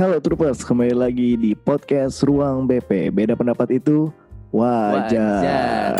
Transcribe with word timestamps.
Halo 0.00 0.16
Troopers, 0.16 0.64
kembali 0.64 0.96
lagi 0.96 1.36
di 1.36 1.52
podcast 1.52 2.24
Ruang 2.24 2.64
BP. 2.64 3.12
Beda 3.12 3.36
pendapat 3.36 3.68
itu 3.68 4.08
wajar. 4.48 5.92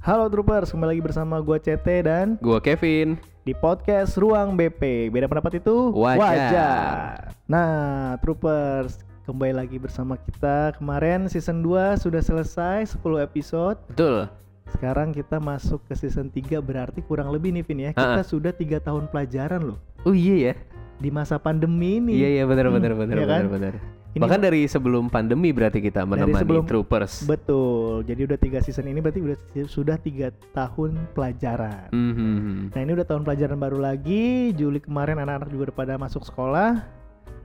Halo 0.00 0.32
Troopers, 0.32 0.72
kembali 0.72 0.96
lagi 0.96 1.04
bersama 1.04 1.36
gue 1.44 1.60
CT 1.60 1.86
dan 2.08 2.26
Gua 2.40 2.56
Kevin. 2.64 3.20
di 3.44 3.52
podcast 3.52 4.16
Ruang 4.16 4.56
BP. 4.56 5.12
Beda 5.12 5.28
pendapat 5.28 5.60
itu 5.60 5.92
Wajar. 5.92 7.36
Nah, 7.44 8.16
Troopers, 8.24 8.96
kembali 9.26 9.52
lagi 9.52 9.76
bersama 9.76 10.14
kita. 10.16 10.78
Kemarin 10.78 11.26
season 11.26 11.60
2 11.60 11.98
sudah 11.98 12.22
selesai 12.22 12.94
10 12.94 13.02
episode. 13.18 13.76
Betul. 13.88 14.30
Sekarang 14.68 15.10
kita 15.10 15.36
masuk 15.36 15.82
ke 15.84 15.94
season 15.94 16.26
3 16.28 16.58
berarti 16.58 16.98
kurang 17.00 17.28
lebih 17.28 17.50
nih 17.50 17.62
Vin 17.62 17.80
ya. 17.80 17.90
Kita 17.90 18.18
Ha-ha. 18.18 18.24
sudah 18.24 18.50
tiga 18.50 18.78
tahun 18.78 19.06
pelajaran 19.06 19.62
loh 19.64 19.78
Oh 20.02 20.14
iya 20.14 20.50
ya. 20.50 20.54
di 20.96 21.10
masa 21.10 21.36
pandemi 21.36 21.98
ini. 21.98 22.14
Iya 22.14 22.28
iya 22.32 22.44
benar 22.44 22.70
benar 22.70 22.94
Hmm, 22.94 23.00
benar 23.02 23.16
benar 23.18 23.26
kan? 23.28 23.50
benar. 23.50 23.74
Ini- 24.16 24.22
Bahkan 24.24 24.40
dari 24.40 24.64
sebelum 24.64 25.12
pandemi 25.12 25.52
berarti 25.52 25.76
kita 25.78 26.02
menemani 26.02 26.40
sebelum- 26.40 26.64
troopers. 26.64 27.28
Betul. 27.28 28.00
Jadi 28.02 28.20
udah 28.24 28.38
tiga 28.40 28.58
season 28.58 28.86
ini 28.86 28.98
berarti 28.98 29.20
udah 29.20 29.36
sudah 29.66 30.00
tiga 30.00 30.32
tahun 30.50 30.96
pelajaran. 31.12 31.92
Mhm. 31.92 32.72
Nah 32.72 32.80
ini 32.80 32.90
udah 32.92 33.04
tahun 33.04 33.22
pelajaran 33.22 33.58
baru 33.60 33.76
lagi. 33.76 34.56
Juli 34.56 34.80
kemarin 34.80 35.20
anak-anak 35.20 35.50
juga 35.50 35.62
udah 35.68 35.76
pada 35.76 35.94
masuk 35.96 36.24
sekolah 36.24 36.80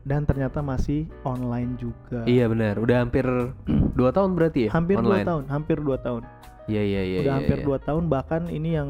dan 0.02 0.26
ternyata 0.26 0.60
masih 0.66 1.05
online 1.22 1.78
juga. 1.78 2.26
Iya 2.26 2.50
benar. 2.50 2.82
Udah 2.82 3.05
hampir 3.05 3.26
dua 4.00 4.10
tahun 4.10 4.34
berarti 4.34 4.68
ya. 4.68 4.70
Hampir 4.74 4.98
dua 4.98 5.22
tahun, 5.22 5.44
hampir 5.48 5.77
dua 5.77 5.98
tahun. 6.02 6.24
Iya 6.70 6.82
iya 6.82 7.02
iya. 7.04 7.18
udah 7.26 7.34
iya, 7.34 7.40
hampir 7.41 7.58
iya. 7.62 7.66
dua 7.66 7.77
tahun. 7.82 8.04
Bahkan 8.10 8.41
ini 8.50 8.70
yang 8.77 8.90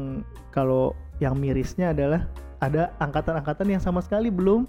kalau 0.52 0.96
yang 1.20 1.36
mirisnya 1.36 1.92
adalah 1.92 2.28
ada 2.62 2.94
angkatan-angkatan 3.02 3.66
yang 3.68 3.82
sama 3.82 3.98
sekali 4.00 4.30
belum 4.30 4.64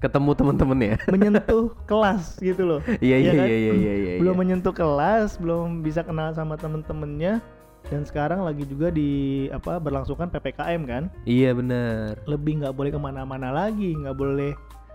Ketemu 0.00 0.32
temen-temen 0.32 0.78
ya. 0.80 0.96
menyentuh 1.12 1.76
kelas 1.84 2.40
gitu 2.40 2.64
loh. 2.64 2.80
Iya 3.04 3.16
Iya 3.16 3.16
iya 3.20 3.32
kan? 3.36 3.46
iya 3.46 3.58
iya 3.60 3.72
iya. 3.76 3.92
iya, 4.00 4.12
belum 4.16 4.32
menyentuh 4.40 4.72
kelas, 4.72 5.36
belum 5.36 5.84
bisa 5.84 6.00
kenal 6.00 6.32
sama 6.32 6.56
temen-temennya. 6.56 7.44
Dan 7.92 8.08
sekarang 8.08 8.40
lagi 8.44 8.64
juga 8.64 8.88
di 8.88 9.48
apa 9.52 9.76
berlangsungkan 9.76 10.28
ppkm 10.32 10.82
kan, 10.84 11.02
Iya 11.24 11.56
benar. 11.56 12.16
lebih 12.28 12.60
nggak 12.60 12.76
boleh 12.76 12.92
ke 12.92 13.00
mana-mana 13.00 13.52
lagi, 13.52 13.96
nggak 13.96 14.16
boleh. 14.16 14.52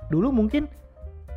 Dulu 0.10 0.34
mungkin 0.34 0.70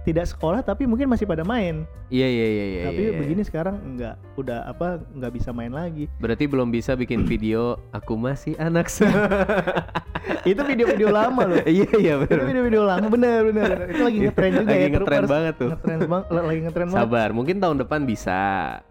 tidak 0.09 0.25
sekolah 0.25 0.65
tapi 0.65 0.89
mungkin 0.89 1.05
masih 1.05 1.29
pada 1.29 1.45
main. 1.45 1.85
Iya 2.09 2.25
iya 2.25 2.47
iya 2.49 2.65
iya. 2.65 2.83
tapi 2.89 3.03
iya, 3.05 3.11
iya. 3.13 3.19
begini 3.21 3.43
sekarang 3.45 3.77
nggak, 4.01 4.17
udah 4.41 4.65
apa 4.65 5.05
nggak 5.13 5.33
bisa 5.37 5.53
main 5.53 5.69
lagi. 5.69 6.09
Berarti 6.17 6.49
belum 6.49 6.73
bisa 6.73 6.97
bikin 6.97 7.25
video 7.31 7.77
aku 7.93 8.17
masih 8.17 8.57
anak. 8.57 8.89
Itu 10.49 10.61
video-video 10.65 11.13
lama 11.13 11.45
loh. 11.45 11.61
Iya 11.69 11.89
iya 12.01 12.15
Itu 12.17 12.25
benar. 12.25 12.47
video-video 12.49 12.83
lama 12.89 13.07
bener 13.13 13.41
bener. 13.53 13.77
Itu 13.93 14.03
lagi 14.09 14.19
ngetren 14.25 14.51
juga 14.57 14.73
Lagi 14.73 14.81
ya. 14.81 14.89
ngetren 14.97 15.25
banget 15.29 15.55
tuh. 15.61 15.69
Ngetren 15.77 15.99
banget, 16.09 16.27
lagi 16.33 16.61
ngetren 16.65 16.89
banget. 16.89 17.05
Sabar, 17.05 17.29
mungkin 17.37 17.57
tahun 17.61 17.77
depan 17.85 18.01
bisa. 18.09 18.41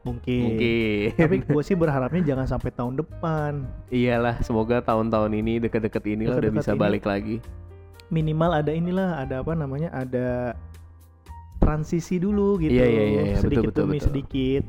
Mungkin. 0.06 0.42
Mungkin. 0.46 1.08
Tapi 1.18 1.36
gue 1.58 1.64
sih 1.66 1.74
berharapnya 1.74 2.22
jangan 2.22 2.46
sampai 2.46 2.70
tahun 2.70 3.02
depan. 3.02 3.66
Iyalah, 3.90 4.46
semoga 4.46 4.86
tahun-tahun 4.86 5.34
ini 5.34 5.58
deket-deket 5.66 6.04
inilah 6.06 6.38
udah 6.38 6.54
bisa 6.54 6.78
ini. 6.78 6.80
balik 6.80 7.04
lagi. 7.10 7.42
Minimal 8.14 8.52
ada 8.64 8.72
inilah, 8.72 9.10
ada 9.26 9.42
apa 9.42 9.52
namanya? 9.58 9.90
Ada 9.92 10.56
transisi 11.58 12.22
dulu 12.22 12.58
gitu. 12.62 12.74
Iya, 12.74 12.86
iya, 12.88 13.04
iya, 13.04 13.04
iya. 13.04 13.36
Betul, 13.38 13.44
Sedikit 13.44 13.70
betul, 13.74 13.80
demi 13.86 13.98
betul. 13.98 14.06
sedikit. 14.10 14.64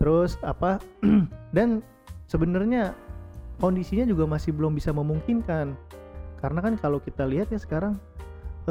Terus 0.00 0.32
apa? 0.42 0.70
dan 1.56 1.84
sebenarnya 2.30 2.94
kondisinya 3.60 4.08
juga 4.08 4.24
masih 4.26 4.54
belum 4.56 4.72
bisa 4.74 4.90
memungkinkan. 4.94 5.76
Karena 6.40 6.60
kan 6.64 6.74
kalau 6.80 6.98
kita 7.02 7.28
lihat 7.28 7.52
ya 7.52 7.60
sekarang 7.60 8.00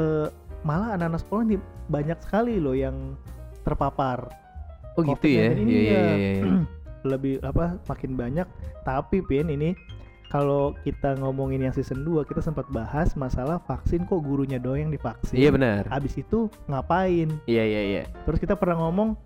eh, 0.00 0.26
malah 0.66 0.98
anak-anak 0.98 1.20
sekolah 1.22 1.42
nih 1.46 1.60
banyak 1.88 2.18
sekali 2.20 2.58
loh 2.58 2.74
yang 2.74 3.14
terpapar. 3.62 4.26
Oh 4.98 5.06
gitu 5.06 5.26
ya? 5.30 5.54
COVID-19 5.54 5.62
ini 5.62 5.70
Iya 5.70 5.80
iya 5.80 5.94
ya. 5.94 6.14
iya. 6.16 6.30
iya. 6.42 6.44
lebih 7.00 7.40
apa 7.40 7.80
makin 7.88 8.12
banyak 8.12 8.44
tapi 8.84 9.24
Pin 9.24 9.48
ini 9.48 9.72
kalau 10.30 10.78
kita 10.80 11.18
ngomongin 11.18 11.58
yang 11.60 11.74
season 11.74 12.06
2 12.06 12.22
kita 12.22 12.38
sempat 12.38 12.64
bahas 12.70 13.12
masalah 13.14 13.58
vaksin 13.60 14.06
kok 14.06 14.22
gurunya 14.22 14.56
doang 14.56 14.86
yang 14.86 14.92
divaksin 14.94 15.34
Iya 15.34 15.50
benar. 15.50 15.82
habis 15.90 16.14
itu 16.14 16.46
ngapain 16.64 17.28
Iya 17.44 17.64
iya 17.66 17.82
iya. 17.84 18.02
terus 18.22 18.38
kita 18.38 18.54
pernah 18.54 18.78
ngomong 18.80 19.18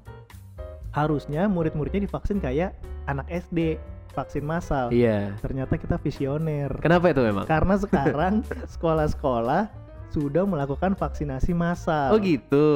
harusnya 0.91 1.45
murid-muridnya 1.47 2.01
divaksin 2.01 2.39
kayak 2.39 2.73
anak 3.05 3.27
SD 3.29 3.77
vaksin 4.15 4.43
massal 4.43 4.89
Iya. 4.89 5.35
ternyata 5.43 5.75
kita 5.77 5.99
visioner 5.99 6.71
Kenapa 6.81 7.11
itu 7.11 7.21
memang? 7.21 7.45
karena 7.45 7.75
sekarang 7.85 8.35
sekolah-sekolah 8.65 9.69
sudah 10.09 10.47
melakukan 10.47 10.95
vaksinasi 10.95 11.53
massal 11.53 12.15
Oh 12.15 12.19
gitu. 12.19 12.67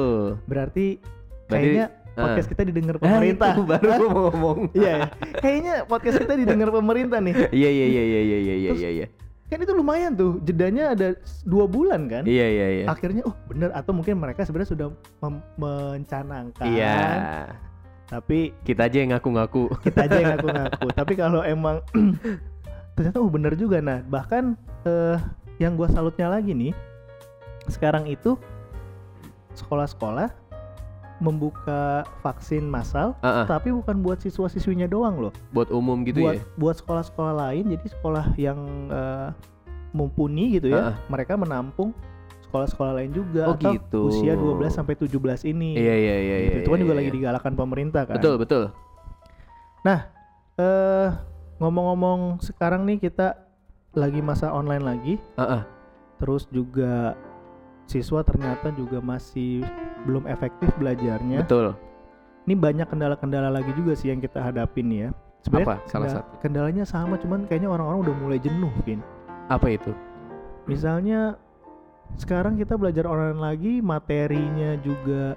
berarti 0.45 0.99
kayaknya. 1.47 1.89
Podcast 2.21 2.47
kita 2.49 2.61
didengar 2.65 2.95
Ah, 2.97 3.01
pemerintah 3.01 3.47
itu 3.53 3.63
baru 3.63 3.81
gua 3.85 4.07
mau 4.07 4.21
ngomong. 4.27 4.57
Iya, 4.73 4.93
ya. 4.95 5.07
kayaknya 5.39 5.73
podcast 5.85 6.17
kita 6.19 6.33
didengar 6.35 6.69
pemerintah 6.69 7.19
nih. 7.19 7.35
Iya 7.59 7.69
iya 7.69 7.85
iya 7.87 8.03
iya 8.03 8.21
iya 8.21 8.37
iya 8.39 8.71
iya 8.73 8.89
iya. 9.03 9.07
Kan 9.49 9.65
itu 9.65 9.73
lumayan 9.73 10.13
tuh, 10.13 10.37
jedanya 10.45 10.93
ada 10.93 11.17
dua 11.41 11.65
bulan 11.65 12.05
kan. 12.05 12.21
Iya 12.21 12.45
iya 12.45 12.67
iya. 12.69 12.85
Akhirnya, 12.85 13.25
oh 13.25 13.33
bener 13.49 13.73
atau 13.73 13.97
mungkin 13.97 14.21
mereka 14.21 14.45
sebenarnya 14.45 14.77
sudah 14.77 14.87
mencanangkan. 15.57 16.65
Iya. 16.69 16.97
Tapi 18.05 18.53
Kita 18.61 18.85
aja 18.85 18.97
yang 19.01 19.13
ngaku-ngaku. 19.13 19.69
kita 19.81 20.05
aja 20.05 20.15
yang 20.17 20.29
ngaku-ngaku. 20.37 20.85
Tapi 20.93 21.13
kalau 21.17 21.41
emang 21.41 21.81
ternyata 22.93 23.17
oh 23.17 23.29
bener 23.29 23.53
juga. 23.53 23.81
Nah 23.81 24.05
bahkan 24.05 24.53
eh, 24.85 25.17
yang 25.57 25.73
gua 25.73 25.89
salutnya 25.89 26.29
lagi 26.29 26.53
nih, 26.53 26.73
sekarang 27.67 28.05
itu 28.05 28.37
sekolah-sekolah 29.53 30.29
membuka 31.19 32.01
vaksin 32.19 32.63
massal, 32.63 33.11
Ah, 33.19 33.43
ah, 33.43 33.45
tapi 33.45 33.69
bukan 33.69 33.99
buat 33.99 34.17
siswa-siswinya 34.17 34.87
doang 34.87 35.19
loh. 35.19 35.33
buat 35.51 35.67
umum 35.69 36.01
gitu 36.03 36.23
buat 36.23 36.35
ya. 36.35 36.43
buat 36.55 36.75
sekolah-sekolah 36.77 37.33
lain 37.37 37.63
jadi 37.69 37.87
sekolah 37.89 38.25
yang 38.35 38.59
eh, 38.87 39.29
mumpuni 39.91 40.55
gitu 40.55 40.69
ya 40.69 40.79
Ah, 40.79 40.87
ah. 40.89 40.95
mereka 41.07 41.35
menampung 41.35 41.91
sekolah-sekolah 42.41 42.97
lain 42.97 43.11
juga 43.11 43.45
Oh, 43.45 43.53
atau 43.53 43.73
gitu. 43.73 43.99
usia 44.09 44.33
12 44.33 44.71
sampai 44.71 44.95
17 44.95 45.45
ini 45.45 45.75
Iya 45.75 45.95
iya 45.95 46.15
iya 46.17 46.37
iya. 46.39 46.53
itu 46.61 46.67
kan 46.67 46.77
iya, 46.77 46.83
juga 46.83 46.93
iya. 46.93 46.99
lagi 46.99 47.11
digalakan 47.11 47.53
pemerintah 47.53 48.01
kan 48.05 48.15
Betul 48.17 48.35
betul. 48.37 48.63
eh 50.57 51.09
ngomong-ngomong 51.57 52.39
sekarang 52.41 52.83
nih 52.83 52.99
kita 53.01 53.35
lagi 53.91 54.19
masa 54.19 54.51
online 54.51 54.83
lagi 54.83 55.13
Ah, 55.35 55.59
ah. 55.59 55.63
terus 56.15 56.47
juga 56.47 57.15
siswa 57.85 58.21
ternyata 58.21 58.69
juga 58.71 58.99
masih 58.99 59.63
belum 60.05 60.23
efektif 60.25 60.69
belajarnya 60.77 61.43
Betul. 61.43 61.75
ini 62.45 62.55
banyak 62.55 62.87
kendala-kendala 62.87 63.49
lagi 63.49 63.71
juga 63.73 63.93
sih 63.93 64.09
yang 64.09 64.19
kita 64.19 64.39
hadapin 64.39 64.87
ya 64.89 65.09
Apa? 65.47 65.79
Salah 65.87 66.07
kendala- 66.07 66.15
satu. 66.19 66.33
kendalanya 66.39 66.83
sama 66.83 67.15
cuman 67.15 67.47
kayaknya 67.47 67.67
orang-orang 67.67 67.99
udah 68.07 68.15
mulai 68.17 68.39
jenuh 68.39 68.71
Vin 68.83 68.99
Apa 69.47 69.71
itu? 69.71 69.91
Misalnya 70.65 71.33
sekarang 72.15 72.53
kita 72.53 72.77
belajar 72.77 73.05
online 73.05 73.37
lagi, 73.37 73.73
materinya 73.81 74.77
juga 74.77 75.33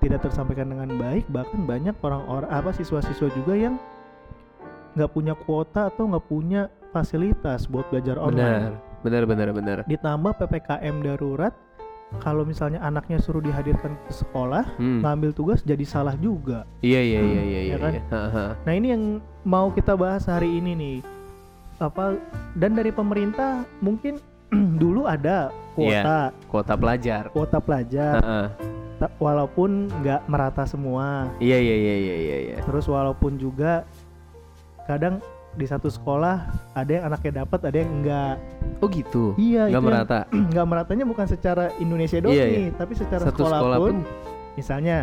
tidak 0.00 0.20
tersampaikan 0.20 0.68
dengan 0.68 0.92
baik, 1.00 1.24
bahkan 1.32 1.64
banyak 1.64 1.96
orang-orang 2.00 2.50
apa 2.50 2.68
siswa-siswa 2.72 3.32
juga 3.32 3.56
yang 3.56 3.80
nggak 4.92 5.10
punya 5.10 5.32
kuota 5.34 5.88
atau 5.88 6.04
nggak 6.04 6.26
punya 6.28 6.68
fasilitas 6.92 7.64
buat 7.64 7.88
belajar 7.88 8.20
Benar. 8.20 8.28
online. 8.28 8.64
Benar 9.00 9.22
benar 9.24 9.48
benar. 9.50 9.76
Ditambah 9.84 10.32
ppkm 10.36 10.96
darurat, 11.00 11.56
kalau 12.14 12.42
misalnya 12.42 12.78
anaknya 12.78 13.18
suruh 13.18 13.40
dihadirkan 13.40 13.96
ke 14.00 14.12
sekolah, 14.14 14.64
Hmm. 14.76 15.02
ngambil 15.02 15.30
tugas 15.30 15.60
jadi 15.60 15.82
salah 15.82 16.14
juga. 16.14 16.62
Iya 16.78 17.00
iya 17.00 17.20
iya 17.20 17.42
iya 17.42 17.42
Ya 17.42 17.62
iya. 17.64 17.76
kan? 17.76 17.92
iya. 17.92 18.02
Nah 18.60 18.72
ini 18.72 18.86
yang 18.88 19.02
mau 19.42 19.68
kita 19.68 19.92
bahas 19.92 20.24
hari 20.24 20.48
ini 20.54 20.72
nih. 20.72 20.98
Apa 21.76 22.14
dan 22.54 22.72
dari 22.72 22.88
pemerintah 22.88 23.66
mungkin 23.78 24.22
dulu 24.78 25.04
ada 25.04 25.50
kuota 25.74 26.30
Kuota 26.46 26.74
pelajar. 26.76 27.22
kuota 27.28 27.58
pelajar 27.58 28.14
Ha, 28.14 28.22
ha. 28.22 28.42
ta- 28.96 29.14
walaupun 29.18 29.90
nggak 29.92 30.22
merata 30.24 30.62
semua 30.64 31.26
Iya 31.38 31.58
iya 31.58 31.76
iya 31.76 31.94
iya 31.98 32.14
iya 32.16 32.36
iya. 32.38 32.56
terus 32.62 32.86
walaupun 32.86 33.34
juga 33.34 33.82
kadang 34.86 35.18
di 35.54 35.64
satu 35.64 35.86
sekolah 35.86 36.36
ada 36.72 36.90
yang 36.90 37.04
anaknya 37.06 37.32
dapat 37.40 37.60
ada 37.64 37.76
yang 37.76 37.90
enggak 37.94 38.36
Oh 38.82 38.88
gitu. 38.88 39.32
iya 39.34 39.64
Nggak 39.64 39.70
itu 39.70 39.74
yang 39.76 39.84
merata. 39.84 40.20
nggak 40.50 40.66
meratanya 40.66 41.04
bukan 41.04 41.26
secara 41.26 41.64
Indonesia 41.76 42.18
doang 42.18 42.34
Iya, 42.34 42.44
nih 42.44 42.66
tapi 42.74 42.92
secara 42.92 43.22
Satu 43.22 43.38
sekolah, 43.40 43.58
sekolah 43.58 43.76
pun, 43.78 43.94
pun. 43.94 43.96
misalnya 44.54 44.98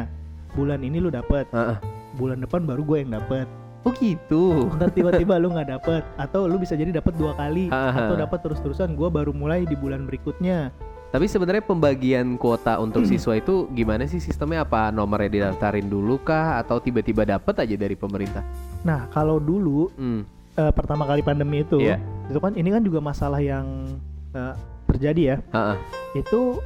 bulan 0.51 0.79
ini 0.79 0.97
lu 0.97 1.07
dapet 1.07 1.47
Ha, 1.49 1.61
ha. 1.61 1.75
bulan 2.13 2.37
depan 2.37 2.61
baru 2.61 2.83
gue 2.83 2.97
yang 2.99 3.11
dapet 3.13 3.47
Oh 3.81 3.89
gitu. 3.93 4.69
ntar 4.75 4.91
tiba-tiba 4.91 5.35
lu 5.35 5.49
nggak 5.49 5.69
dapet 5.71 6.03
atau 6.15 6.45
lu 6.45 6.55
bisa 6.55 6.75
jadi 6.75 6.93
dapet 6.93 7.15
dua 7.15 7.33
kali 7.33 7.65
Ha, 7.67 7.79
ha. 7.81 7.99
atau 8.05 8.15
dapat 8.15 8.39
terus-terusan 8.41 8.93
gue 8.93 9.09
baru 9.09 9.31
mulai 9.31 9.63
di 9.63 9.73
bulan 9.73 10.03
berikutnya 10.03 10.69
Tapi 11.09 11.27
sebenarnya 11.27 11.59
pembagian 11.61 12.35
kuota 12.35 12.77
untuk 12.77 13.03
siswa 13.03 13.35
itu 13.35 13.67
gimana 13.69 14.03
sih 14.05 14.15
sistemnya? 14.17 14.63
Apa 14.63 14.91
nomornya 14.91 15.27
didaftarin 15.27 15.83
dulu 15.83 16.15
kah 16.17 16.55
atau 16.55 16.79
tiba-tiba 16.79 17.23
dapat 17.25 17.51
aja 17.57 17.75
dari 17.75 17.95
pemerintah? 17.95 18.39
Nah, 18.81 19.11
kalau 19.11 19.35
dulu 19.35 19.91
Hmm. 19.91 20.23
Eh, 20.55 20.71
pertama 20.71 21.03
kali 21.05 21.21
pandemi 21.21 21.63
itu, 21.63 21.79
Iya. 21.79 21.97
itu 22.27 22.39
kan 22.39 22.53
ini 22.55 22.69
kan 22.71 22.81
juga 22.83 22.99
masalah 22.99 23.39
yang 23.39 23.87
eh, 24.31 24.53
terjadi 24.87 25.21
ya. 25.21 25.37
Ha-ha. 25.51 25.75
Itu 26.15 26.59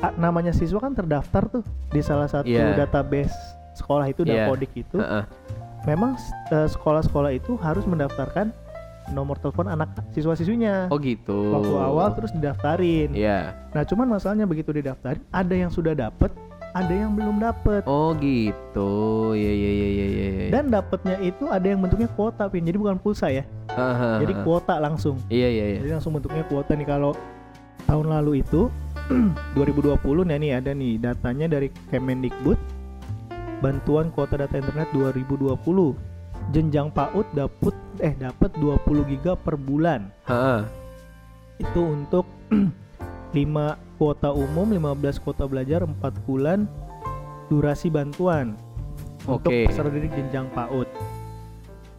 ah, 0.00 0.12
namanya 0.16 0.50
siswa 0.50 0.78
kan 0.78 0.94
terdaftar 0.94 1.46
tuh 1.50 1.62
di 1.90 2.00
salah 2.00 2.26
satu 2.26 2.46
Iya. 2.48 2.74
database 2.74 3.34
sekolah 3.74 4.10
itu 4.10 4.22
Iya. 4.26 4.46
Dapodik 4.46 4.70
itu. 4.74 4.98
Ha-ha. 4.98 5.26
Memang 5.86 6.14
eh, 6.50 6.68
sekolah-sekolah 6.68 7.30
itu 7.32 7.56
harus 7.58 7.86
mendaftarkan 7.86 8.52
nomor 9.10 9.38
telepon 9.42 9.66
anak 9.66 9.90
siswa-siswinya. 10.14 10.86
Oh 10.92 10.98
gitu. 11.02 11.34
Waktu 11.50 11.74
awal 11.74 12.08
terus 12.14 12.30
didaftarin. 12.30 13.10
Iya. 13.10 13.54
Nah, 13.74 13.82
cuman 13.82 14.06
masalahnya 14.06 14.46
begitu 14.46 14.70
didaftarin, 14.70 15.22
ada 15.34 15.50
yang 15.50 15.66
sudah 15.66 15.98
dapet, 15.98 16.30
ada 16.70 16.94
yang 16.94 17.12
belum 17.18 17.42
dapet. 17.42 17.82
Oh 17.86 18.14
gitu. 18.18 18.90
Iya 19.34 19.52
iya 19.52 19.70
iya 19.70 19.88
iya 19.88 20.06
iya. 20.10 20.48
Dan 20.54 20.70
dapetnya 20.70 21.18
itu 21.18 21.50
ada 21.50 21.66
yang 21.66 21.82
bentuknya 21.82 22.06
kuota, 22.14 22.46
Pin. 22.46 22.62
Jadi 22.62 22.78
bukan 22.78 22.96
pulsa 22.98 23.30
ya. 23.30 23.42
Ha-ha. 23.74 24.22
Jadi 24.22 24.34
kuota 24.46 24.78
langsung. 24.78 25.18
Iya 25.26 25.48
iya 25.50 25.64
iya. 25.76 25.78
Jadi 25.82 25.90
langsung 25.98 26.14
bentuknya 26.14 26.46
kuota 26.46 26.74
nih 26.78 26.86
kalau 26.86 27.12
tahun 27.90 28.06
lalu 28.06 28.46
itu 28.46 28.70
2020 29.58 29.98
nah 30.22 30.36
ini 30.38 30.54
ada 30.54 30.70
nih 30.70 31.02
datanya 31.02 31.58
dari 31.58 31.74
Kemendikbud 31.90 32.54
bantuan 33.58 34.14
kuota 34.14 34.38
data 34.38 34.54
internet 34.54 34.94
2020 34.94 35.58
jenjang 36.54 36.88
PAUD 36.94 37.26
dapat 37.34 37.74
eh 37.98 38.14
dapat 38.14 38.50
20 38.62 39.10
giga 39.10 39.34
per 39.34 39.58
bulan 39.58 40.06
Ha-ha. 40.30 40.64
itu 41.58 41.80
untuk 41.82 42.24
5 43.34 43.89
kuota 44.00 44.32
umum 44.32 44.64
15 44.72 44.96
kuota 45.20 45.44
belajar 45.44 45.84
4 45.84 45.92
bulan 46.24 46.64
durasi 47.52 47.92
bantuan 47.92 48.56
untuk 49.28 49.52
peserta 49.52 49.92
didik 49.92 50.08
jenjang 50.16 50.48
PAUD 50.56 50.88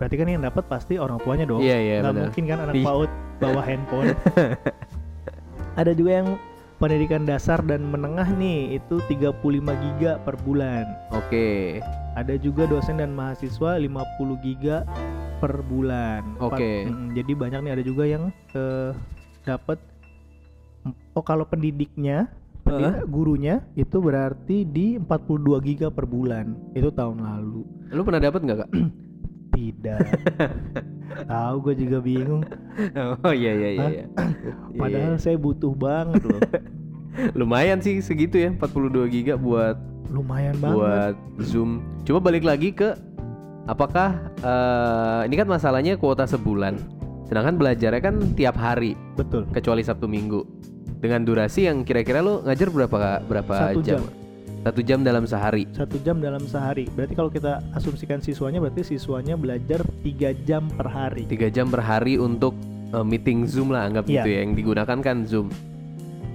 berarti 0.01 0.15
kan 0.17 0.25
yang 0.25 0.41
dapat 0.41 0.65
pasti 0.65 0.97
orang 0.97 1.21
tuanya 1.21 1.45
dong 1.45 1.61
Iya 1.61 1.77
iya 1.77 1.95
nggak 2.01 2.09
benar. 2.09 2.25
mungkin 2.25 2.43
kan 2.49 2.57
anak. 2.65 2.73
PAUD 2.81 3.11
bawa 3.37 3.61
handphone 3.61 4.09
ada 5.81 5.91
juga 5.93 6.11
yang 6.25 6.29
pendidikan 6.81 7.21
dasar 7.21 7.61
dan 7.61 7.85
menengah 7.85 8.25
nih 8.33 8.81
itu 8.81 8.97
35 9.05 9.37
giga 9.61 10.17
per 10.25 10.33
bulan 10.41 10.89
Oke. 11.13 11.77
ada 12.17 12.33
juga 12.41 12.65
dosen 12.65 12.97
dan 12.97 13.13
mahasiswa 13.13 13.77
50 13.77 13.93
giga 14.41 14.89
per 15.37 15.61
bulan 15.61 16.25
Oke. 16.41 16.89
Mm, 16.89 17.13
jadi 17.13 17.31
banyak 17.37 17.59
nih 17.61 17.71
ada 17.77 17.83
juga 17.85 18.03
yang 18.09 18.23
eh, 18.57 18.89
dapat 19.45 19.77
oh 20.87 21.23
kalau 21.23 21.43
pendidiknya 21.43 22.31
pendi- 22.61 22.85
Heeh. 22.85 23.05
gurunya 23.05 23.55
itu 23.73 23.97
berarti 23.97 24.63
di 24.63 24.97
42 24.97 25.59
giga 25.65 25.87
per 25.89 26.05
bulan 26.05 26.53
itu 26.73 26.89
tahun 26.89 27.21
lalu 27.21 27.61
Lu 27.91 28.01
pernah 28.01 28.21
dapat 28.21 28.39
nggak 28.41 28.59
kak? 28.63 28.69
tidak 29.51 29.99
tahu 31.31 31.55
gue 31.61 31.75
juga 31.75 31.97
bingung 31.99 32.41
oh 33.27 33.33
iya 33.35 33.51
iya 33.51 33.69
iya. 33.69 33.81
Hah? 33.81 33.91
iya. 33.91 34.05
padahal 34.81 35.13
Iya, 35.13 35.19
saya 35.19 35.37
butuh 35.37 35.73
banget 35.75 36.21
loh 36.23 36.39
iya. 36.39 36.61
lumayan 37.39 37.83
sih 37.83 37.99
segitu 37.99 38.39
ya 38.39 38.55
42 38.55 39.11
giga 39.11 39.35
buat 39.35 39.75
lumayan 40.07 40.55
banget 40.59 40.75
buat 40.75 41.15
Zoom. 41.39 41.79
Coba 42.03 42.19
balik 42.19 42.43
lagi 42.43 42.71
ke 42.71 42.95
apakah 43.63 44.15
eh, 44.39 45.21
ini 45.27 45.35
kan 45.35 45.47
masalahnya 45.47 45.95
kuota 45.95 46.23
sebulan. 46.23 46.75
Sedangkan 47.27 47.55
belajarnya 47.55 48.01
kan 48.03 48.15
tiap 48.35 48.59
hari 48.59 48.95
betul 49.15 49.47
kecuali 49.51 49.83
Sabtu 49.83 50.07
Minggu. 50.07 50.43
Dengan 51.01 51.21
durasi 51.21 51.65
yang 51.65 51.81
kira-kira 51.81 52.21
lu 52.21 52.39
ngajar 52.41 52.69
berapa 52.69 52.97
berapa 53.21 53.55
Satu 53.73 53.81
jam? 53.81 53.99
jam. 53.99 54.03
Satu 54.61 54.81
jam 54.81 54.99
dalam 55.01 55.25
sehari. 55.25 55.65
satu 55.71 55.97
jam 55.99 56.21
dalam 56.21 56.45
sehari 56.45 56.85
berarti 56.87 57.13
kalau 57.13 57.27
kita 57.27 57.57
asumsikan 57.73 58.21
siswanya 58.21 58.61
berarti 58.61 58.85
siswanya 58.87 59.33
belajar 59.33 59.81
tiga 59.99 60.37
jam 60.39 60.69
per 60.69 60.85
hari 60.85 61.25
Tiga 61.25 61.49
jam 61.49 61.65
per 61.67 61.81
hari 61.81 62.15
untuk 62.15 62.53
eh, 62.91 63.01
meeting 63.01 63.43
Zoom 63.43 63.69
lah 63.69 63.83
anggap 63.83 64.05
Iya. 64.05 64.13
gitu 64.15 64.29
ya. 64.29 64.37
Yang 64.39 64.51
digunakan 64.55 64.97
kan 64.99 65.17
Zoom. 65.25 65.47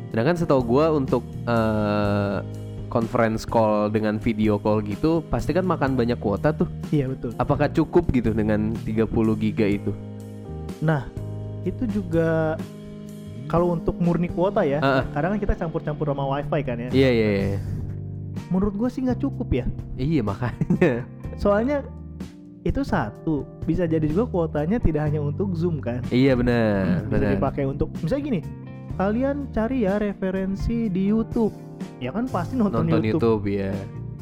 Sedangkan 0.08 0.34
setahu 0.34 0.62
gua 0.66 0.90
untuk 0.90 1.22
eh, 1.46 2.38
conference 2.88 3.42
call 3.44 3.90
dengan 3.90 4.16
video 4.16 4.56
call 4.56 4.78
gitu 4.80 5.22
pasti 5.24 5.50
kan 5.50 5.62
makan 5.62 5.94
banyak 5.94 6.16
kuota 6.16 6.50
tuh. 6.50 6.66
iya 6.88 7.06
betul 7.06 7.30
Apakah 7.36 7.66
cukup 7.68 8.10
gitu 8.10 8.30
dengan 8.30 8.74
30 8.82 9.06
giga 9.36 9.66
itu? 9.68 9.94
nah 10.76 11.06
itu 11.62 11.82
juga 11.88 12.54
kalau 13.46 13.72
untuk 13.72 13.94
murni 13.96 14.26
kuota 14.26 14.62
ya 14.62 14.78
Ah, 14.78 15.00
ah. 15.00 15.04
kadang 15.10 15.34
kan 15.34 15.40
kita 15.40 15.54
campur-campur 15.56 16.06
sama 16.06 16.25
wifi 16.28 16.60
kan 16.62 16.76
ya 16.78 16.88
Iya 16.90 17.10
iya 17.10 17.28
iya. 17.31 17.58
menurut 18.48 18.75
gue 18.75 18.88
sih 18.88 19.00
nggak 19.00 19.19
cukup 19.19 19.48
ya 19.52 19.66
Iya 19.96 20.20
makanya. 20.22 21.06
soalnya 21.37 21.82
itu 22.62 22.82
satu 22.82 23.46
bisa 23.62 23.84
jadi 23.84 24.02
juga 24.04 24.26
kuotanya 24.26 24.76
tidak 24.76 25.06
hanya 25.06 25.20
untuk 25.20 25.54
zoom 25.54 25.78
kan 25.78 26.02
iya 26.08 26.34
benar, 26.34 27.06
bisa 27.06 27.14
benar. 27.14 27.31
dipakai 27.34 27.64
untuk 27.64 27.88
misalnya 28.00 28.25
gini 28.26 28.40
kalian 28.96 29.37
cari 29.50 29.84
ya 29.84 29.96
referensi 29.96 30.88
di 30.88 31.06
YouTube 31.06 31.54
ya 31.99 32.10
kan 32.10 32.26
pasti 32.26 32.56
nonton, 32.56 32.82
Nonton 32.84 33.04
YouTube. 33.04 33.44
YouTube, 33.46 33.62
ya. 33.62 33.70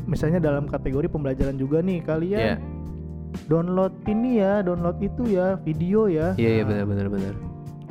misalnya 0.04 0.36
dalam 0.38 0.66
kategori 0.66 1.08
pembelajaran 1.08 1.56
juga 1.56 1.80
nih 1.80 2.02
kalian 2.02 2.40
Iya. 2.42 2.56
download 3.46 3.94
ini 4.04 4.38
ya 4.38 4.60
download 4.60 4.98
itu 5.00 5.22
ya 5.30 5.56
video 5.58 6.06
ya 6.06 6.36
Iya 6.36 6.50
iya 6.52 6.62
Nah, 6.62 6.68
benar 6.68 6.84
benar 6.86 7.06
benar. 7.08 7.34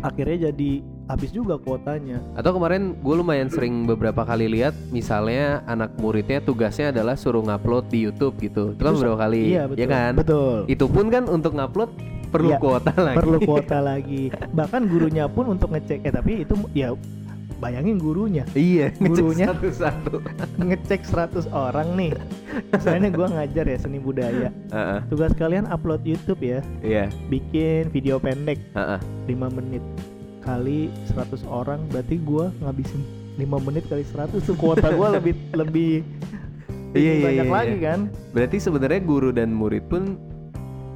akhirnya 0.01 0.51
jadi 0.51 0.71
habis 1.05 1.29
juga 1.29 1.55
kuotanya 1.55 2.23
Atau 2.33 2.53
kemarin 2.53 2.95
gue 2.95 3.15
lumayan 3.15 3.47
sering 3.47 3.83
beberapa 3.83 4.23
kali 4.23 4.47
lihat 4.47 4.71
misalnya 4.89 5.59
anak 5.65 5.91
muridnya 5.97 6.39
tugasnya 6.39 6.89
adalah 6.89 7.13
suruh 7.13 7.41
ngupload 7.41 7.87
di 7.87 8.03
YouTube 8.03 8.39
gitu. 8.39 8.71
Itu 8.71 8.81
kan 8.81 8.93
beberapa 8.93 9.17
kali, 9.19 9.41
iya 9.51 9.67
betul 9.67 9.79
ya 9.79 9.87
kan? 9.87 10.11
betul 10.15 10.57
Itu 10.65 10.85
pun 10.87 11.05
kan 11.07 11.23
untuk 11.25 11.51
ngupload 11.53 11.91
perlu 12.29 12.49
Iya, 12.49 12.57
kuota 12.57 12.91
lagi. 12.95 13.17
perlu 13.19 13.37
kuota 13.39 13.77
lagi 13.91 14.23
bahkan 14.49 14.89
gurunya 14.89 15.29
pun 15.29 15.45
untuk 15.47 15.69
ngecek 15.69 16.01
eh 16.01 16.09
tapi 16.09 16.41
itu 16.41 16.57
ya 16.73 16.97
bayangin 17.59 17.95
gurunya 17.95 18.41
iya, 18.51 18.89
ngecek 18.97 19.21
Gurunya. 19.21 19.45
satu-satu. 19.53 20.17
ngecek 20.57 21.01
100 21.05 21.47
orang 21.47 21.93
nih 21.93 22.11
misalnya 22.69 23.07
gua 23.07 23.27
ngajar 23.29 23.65
ya 23.65 23.77
seni 23.77 24.01
budaya 24.01 24.49
Heeh, 24.49 24.99
tugas 25.07 25.31
kalian 25.33 25.69
upload 25.69 26.01
YouTube 26.01 26.41
ya 26.41 26.59
Iya, 26.81 27.05
bikin 27.29 27.87
video 27.87 28.17
pendek 28.17 28.57
heeh. 28.73 28.99
5 29.29 29.47
menit 29.53 29.83
kali 30.43 30.91
100 31.09 31.47
orang 31.47 31.79
berarti 31.89 32.19
gua 32.19 32.51
ngabisin 32.61 33.01
5 33.39 33.65
menit 33.65 33.83
kali 33.89 34.03
100 34.05 34.43
tuh 34.43 34.55
kuota 34.61 34.91
gua 34.93 35.17
lebih 35.17 35.33
lebih 35.55 36.03
Iya, 36.93 37.13
iya, 37.17 37.25
banyak 37.25 37.47
iya, 37.49 37.57
lagi 37.57 37.77
iya. 37.81 37.85
kan? 37.89 37.99
Berarti 38.37 38.57
sebenarnya 38.61 39.01
guru 39.01 39.33
dan 39.33 39.49
murid 39.49 39.81
pun 39.89 40.13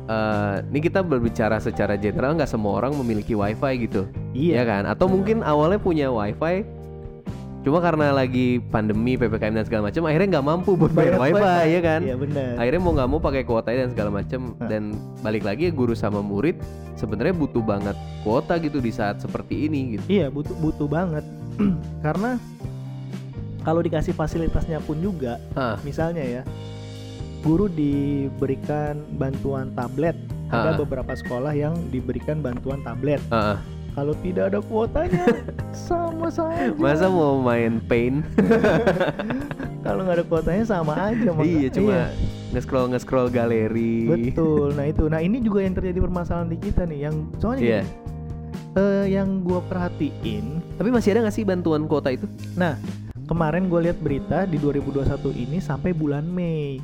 eh 0.07 0.55
ini 0.71 0.79
kita 0.79 1.01
berbicara 1.01 1.57
secara 1.59 1.97
general 1.97 2.37
nggak 2.37 2.47
semua 2.47 2.79
orang 2.79 2.93
memiliki 3.01 3.33
wifi 3.33 3.89
gitu, 3.89 4.05
ya 4.31 4.61
iya 4.61 4.63
kan? 4.63 4.85
Atau 4.85 5.09
mungkin 5.09 5.41
awalnya 5.41 5.81
punya 5.81 6.07
wifi, 6.13 6.63
cuma 7.65 7.83
karena 7.83 8.15
lagi 8.15 8.63
pandemi 8.71 9.19
ppkm 9.19 9.53
dan 9.59 9.65
segala 9.67 9.91
macam, 9.91 10.01
akhirnya 10.07 10.27
nggak 10.39 10.45
mampu 10.45 10.71
buat 10.79 10.91
bayar 10.93 11.19
Bayar 11.19 11.35
wifi, 11.35 11.41
wifi. 11.43 11.67
ya 11.75 11.81
kan? 11.83 11.99
iya 12.05 12.15
benar 12.15 12.51
Akhirnya 12.57 12.81
mau 12.81 12.91
nggak 12.95 13.09
mau 13.11 13.19
pakai 13.19 13.43
kuotanya 13.43 13.79
dan 13.83 13.91
segala 13.91 14.09
macam. 14.13 14.41
Dan 14.71 14.83
balik 15.19 15.43
lagi 15.43 15.65
guru 15.73 15.93
sama 15.97 16.23
murid 16.23 16.55
sebenarnya 16.95 17.35
butuh 17.35 17.63
banget 17.63 17.97
kuota 18.23 18.55
gitu 18.57 18.79
di 18.79 18.89
saat 18.89 19.19
seperti 19.19 19.67
ini 19.67 19.97
gitu. 19.99 20.05
Iya 20.07 20.27
butuh 20.31 20.55
butuh 20.57 20.87
banget 20.87 21.25
karena 22.05 22.39
kalau 23.67 23.83
dikasih 23.83 24.15
fasilitasnya 24.15 24.79
pun 24.79 24.95
juga, 25.03 25.43
Hah. 25.51 25.75
misalnya 25.83 26.23
ya, 26.23 26.41
guru 27.43 27.67
diberikan 27.67 29.03
bantuan 29.19 29.75
tablet. 29.75 30.15
Ada 30.47 30.79
beberapa 30.79 31.11
sekolah 31.11 31.51
yang 31.51 31.75
diberikan 31.91 32.39
bantuan 32.39 32.79
tablet. 32.79 33.19
Kalau 33.97 34.13
tidak 34.15 34.53
ada 34.53 34.59
kuotanya, 34.61 35.25
sama 35.89 36.29
saja. 36.29 36.69
Masa 36.77 37.09
mau 37.09 37.41
main 37.41 37.81
paint? 37.81 38.21
Kalau 39.85 40.05
nggak 40.05 40.21
ada 40.21 40.25
kuotanya 40.29 40.63
sama 40.63 40.93
aja. 40.93 41.33
maka- 41.33 41.41
iya, 41.43 41.65
cuma 41.67 42.13
nge-scroll 42.53 42.93
nge-scroll 42.93 43.27
galeri. 43.27 44.05
Betul. 44.05 44.77
Nah 44.77 44.85
itu, 44.85 45.09
nah 45.09 45.17
ini 45.17 45.41
juga 45.41 45.65
yang 45.65 45.73
terjadi 45.73 45.97
permasalahan 45.97 46.45
di 46.45 46.61
kita 46.61 46.85
nih. 46.85 47.09
Yang 47.09 47.15
soalnya 47.37 47.57
Iya. 47.59 47.81
gini, 47.81 47.89
eh, 48.77 49.05
yang 49.09 49.41
gua 49.41 49.59
perhatiin 49.65 50.45
Tapi 50.77 50.89
masih 50.93 51.09
ada 51.11 51.25
nggak 51.25 51.33
sih 51.33 51.41
bantuan 51.41 51.89
kuota 51.89 52.13
itu? 52.13 52.29
kemarin 53.27 53.67
gue 53.67 53.81
lihat 53.83 53.99
berita 53.99 54.45
di 54.45 54.55
2021 54.55 55.03
ini 55.35 55.59
sampai 55.59 55.91
bulan 55.91 56.23
Mei 56.23 56.79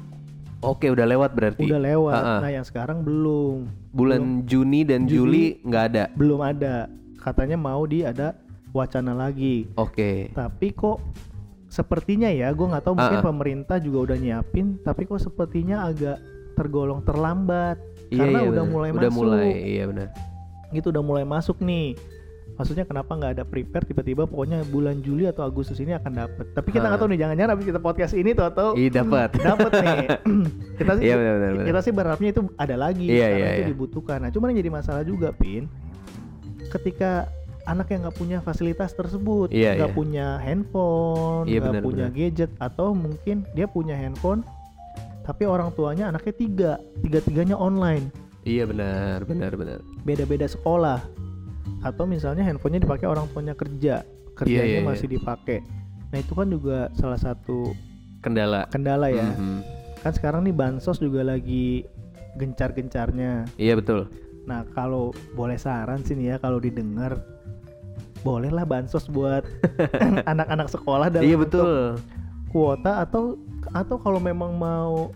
Oke, 0.60 0.88
udah 0.88 1.03
lewat 1.05 1.32
berarti. 1.32 1.63
udah 1.63 1.75
lewat. 1.77 2.15
Ha-ha. 2.17 2.36
Nah 2.39 2.51
yang 2.51 2.63
sekarang 2.63 3.00
belum, 3.00 3.67
Bulan 3.91 4.43
Juni 4.43 4.82
dan. 4.82 5.03
Juli 5.05 5.60
nggak 5.62 5.84
ada. 5.86 6.03
belum 6.10 6.39
ada. 6.39 6.88
Katanya 7.24 7.56
mau 7.56 7.84
di 7.84 8.03
ada 8.03 8.36
wacana 8.70 9.15
lagi. 9.15 9.72
Oke. 9.74 10.27
Tapi 10.30 10.68
kok 10.72 11.00
sepertinya 11.68 12.27
ya, 12.27 12.50
gue 12.50 12.68
nggak 12.68 12.84
tahu 12.84 12.94
mungkin 12.94 13.18
Ha-ha. 13.18 13.25
pemerintah 13.25 13.77
juga 13.77 14.12
udah 14.12 14.18
nyiapin. 14.18 14.77
Tapi 14.80 15.06
kok 15.06 15.18
sepertinya 15.18 15.88
agak 15.88 16.20
tergolong 16.53 17.01
terlambat. 17.01 17.80
Iya, 18.08 18.20
Karena 18.20 18.39
iya, 18.39 18.50
udah 18.51 18.62
benar. 18.62 18.74
mulai 18.75 18.89
udah 18.92 19.01
masuk. 19.10 19.18
mulai, 19.18 19.50
iya 19.63 19.84
benar. 19.86 20.08
Gitu 20.70 20.88
udah 20.89 21.01
mulai 21.01 21.24
masuk 21.24 21.58
nih. 21.60 21.96
maksudnya 22.53 22.86
kenapa 22.86 23.10
nggak 23.10 23.34
ada 23.34 23.44
prepare 23.44 23.82
tiba-tiba 23.82 24.30
pokoknya 24.30 24.62
bulan 24.70 25.01
Juli 25.01 25.25
atau 25.25 25.42
Agustus 25.42 25.82
ini 25.82 25.89
akan 25.89 26.13
dapet 26.13 26.53
tapi 26.53 26.70
kita 26.70 26.86
nggak 26.86 26.94
Ah. 26.94 27.01
tahu 27.01 27.10
nih 27.10 27.20
jangan-jangan 27.20 27.50
habis 27.50 27.65
kita 27.65 27.82
podcast 27.82 28.13
ini 28.13 28.30
tuh 28.32 28.46
atau 28.46 28.68
Iya 28.77 28.89
dapat. 28.96 29.30
dapet 29.50 29.72
nih 29.74 29.98
kita 30.77 30.92
sih 30.94 31.03
Iya 31.03 31.15
benar. 31.18 31.34
benar. 31.42 31.65
kita 31.65 31.80
sih 31.82 31.92
berharapnya 31.92 32.30
itu 32.30 32.42
ada 32.53 32.75
lagi 32.77 33.10
Iya, 33.10 33.25
karena 33.25 33.38
iya, 33.39 33.50
itu 33.50 33.58
iya. 33.58 33.70
dibutuhkan 33.74 34.18
nah 34.22 34.30
cuman 34.30 34.53
yang 34.53 34.60
jadi 34.62 34.70
masalah 34.72 35.01
juga 35.01 35.34
pin 35.34 35.65
ketika 36.74 37.30
anak 37.63 37.88
yang 37.88 38.03
nggak 38.03 38.18
punya 38.18 38.38
fasilitas 38.39 38.92
tersebut 38.92 39.48
Iya, 39.48 39.77
nggak 39.77 39.92
iya. 39.92 39.96
punya 39.96 40.27
handphone 40.38 41.46
Iya, 41.46 41.60
nggak 41.60 41.72
benar, 41.72 41.84
punya 41.84 42.06
benar. 42.10 42.18
gadget 42.20 42.51
atau 42.58 42.88
mungkin 42.92 43.46
dia 43.53 43.65
punya 43.65 43.94
handphone 43.94 44.42
tapi 45.24 45.46
orang 45.46 45.72
tuanya 45.72 46.10
anaknya 46.10 46.34
tiga 46.34 46.72
tiga 47.00 47.20
tiganya 47.22 47.56
online 47.56 48.12
Iya 48.44 48.68
benar 48.68 49.24
benar 49.24 49.56
benar. 49.56 49.80
beda-beda 50.03 50.44
sekolah 50.46 51.00
atau 51.80 52.03
misalnya 52.03 52.44
handphonenya 52.44 52.84
dipakai 52.84 53.08
orang 53.08 53.32
tuanya 53.32 53.56
kerja 53.56 54.03
kerjanya 54.36 54.68
iya, 54.68 54.80
iya. 54.80 54.84
masih 54.84 55.08
dipakai 55.08 55.63
nah 56.12 56.20
itu 56.20 56.34
kan 56.34 56.48
juga 56.48 56.92
salah 56.94 57.15
satu 57.15 57.72
Kendala. 58.20 58.68
kendala 58.68 59.08
ya 59.08 59.32
Mhm. 59.32 59.60
kan 60.00 60.12
sekarang 60.12 60.44
nih 60.44 60.51
bansos 60.51 61.00
juga 61.00 61.24
lagi 61.24 61.88
gencar-gencarnya 62.36 63.46
Iya 63.56 63.77
betul. 63.77 64.10
Nah 64.44 64.68
kalau 64.76 65.16
boleh 65.34 65.56
saran 65.56 66.04
sih 66.04 66.16
nih 66.20 66.36
ya 66.36 66.38
kalau 66.40 66.60
didengar 66.60 67.20
bolehlah 68.24 68.64
bansos 68.64 69.08
buat 69.12 69.44
anak-anak 70.32 70.72
sekolah 70.72 71.12
dalam 71.12 71.28
Iya 71.28 71.38
betul. 71.40 72.00
kuota 72.52 73.04
atau 73.04 73.36
atau 73.76 73.96
kalau 74.00 74.20
memang 74.20 74.56
mau 74.56 75.12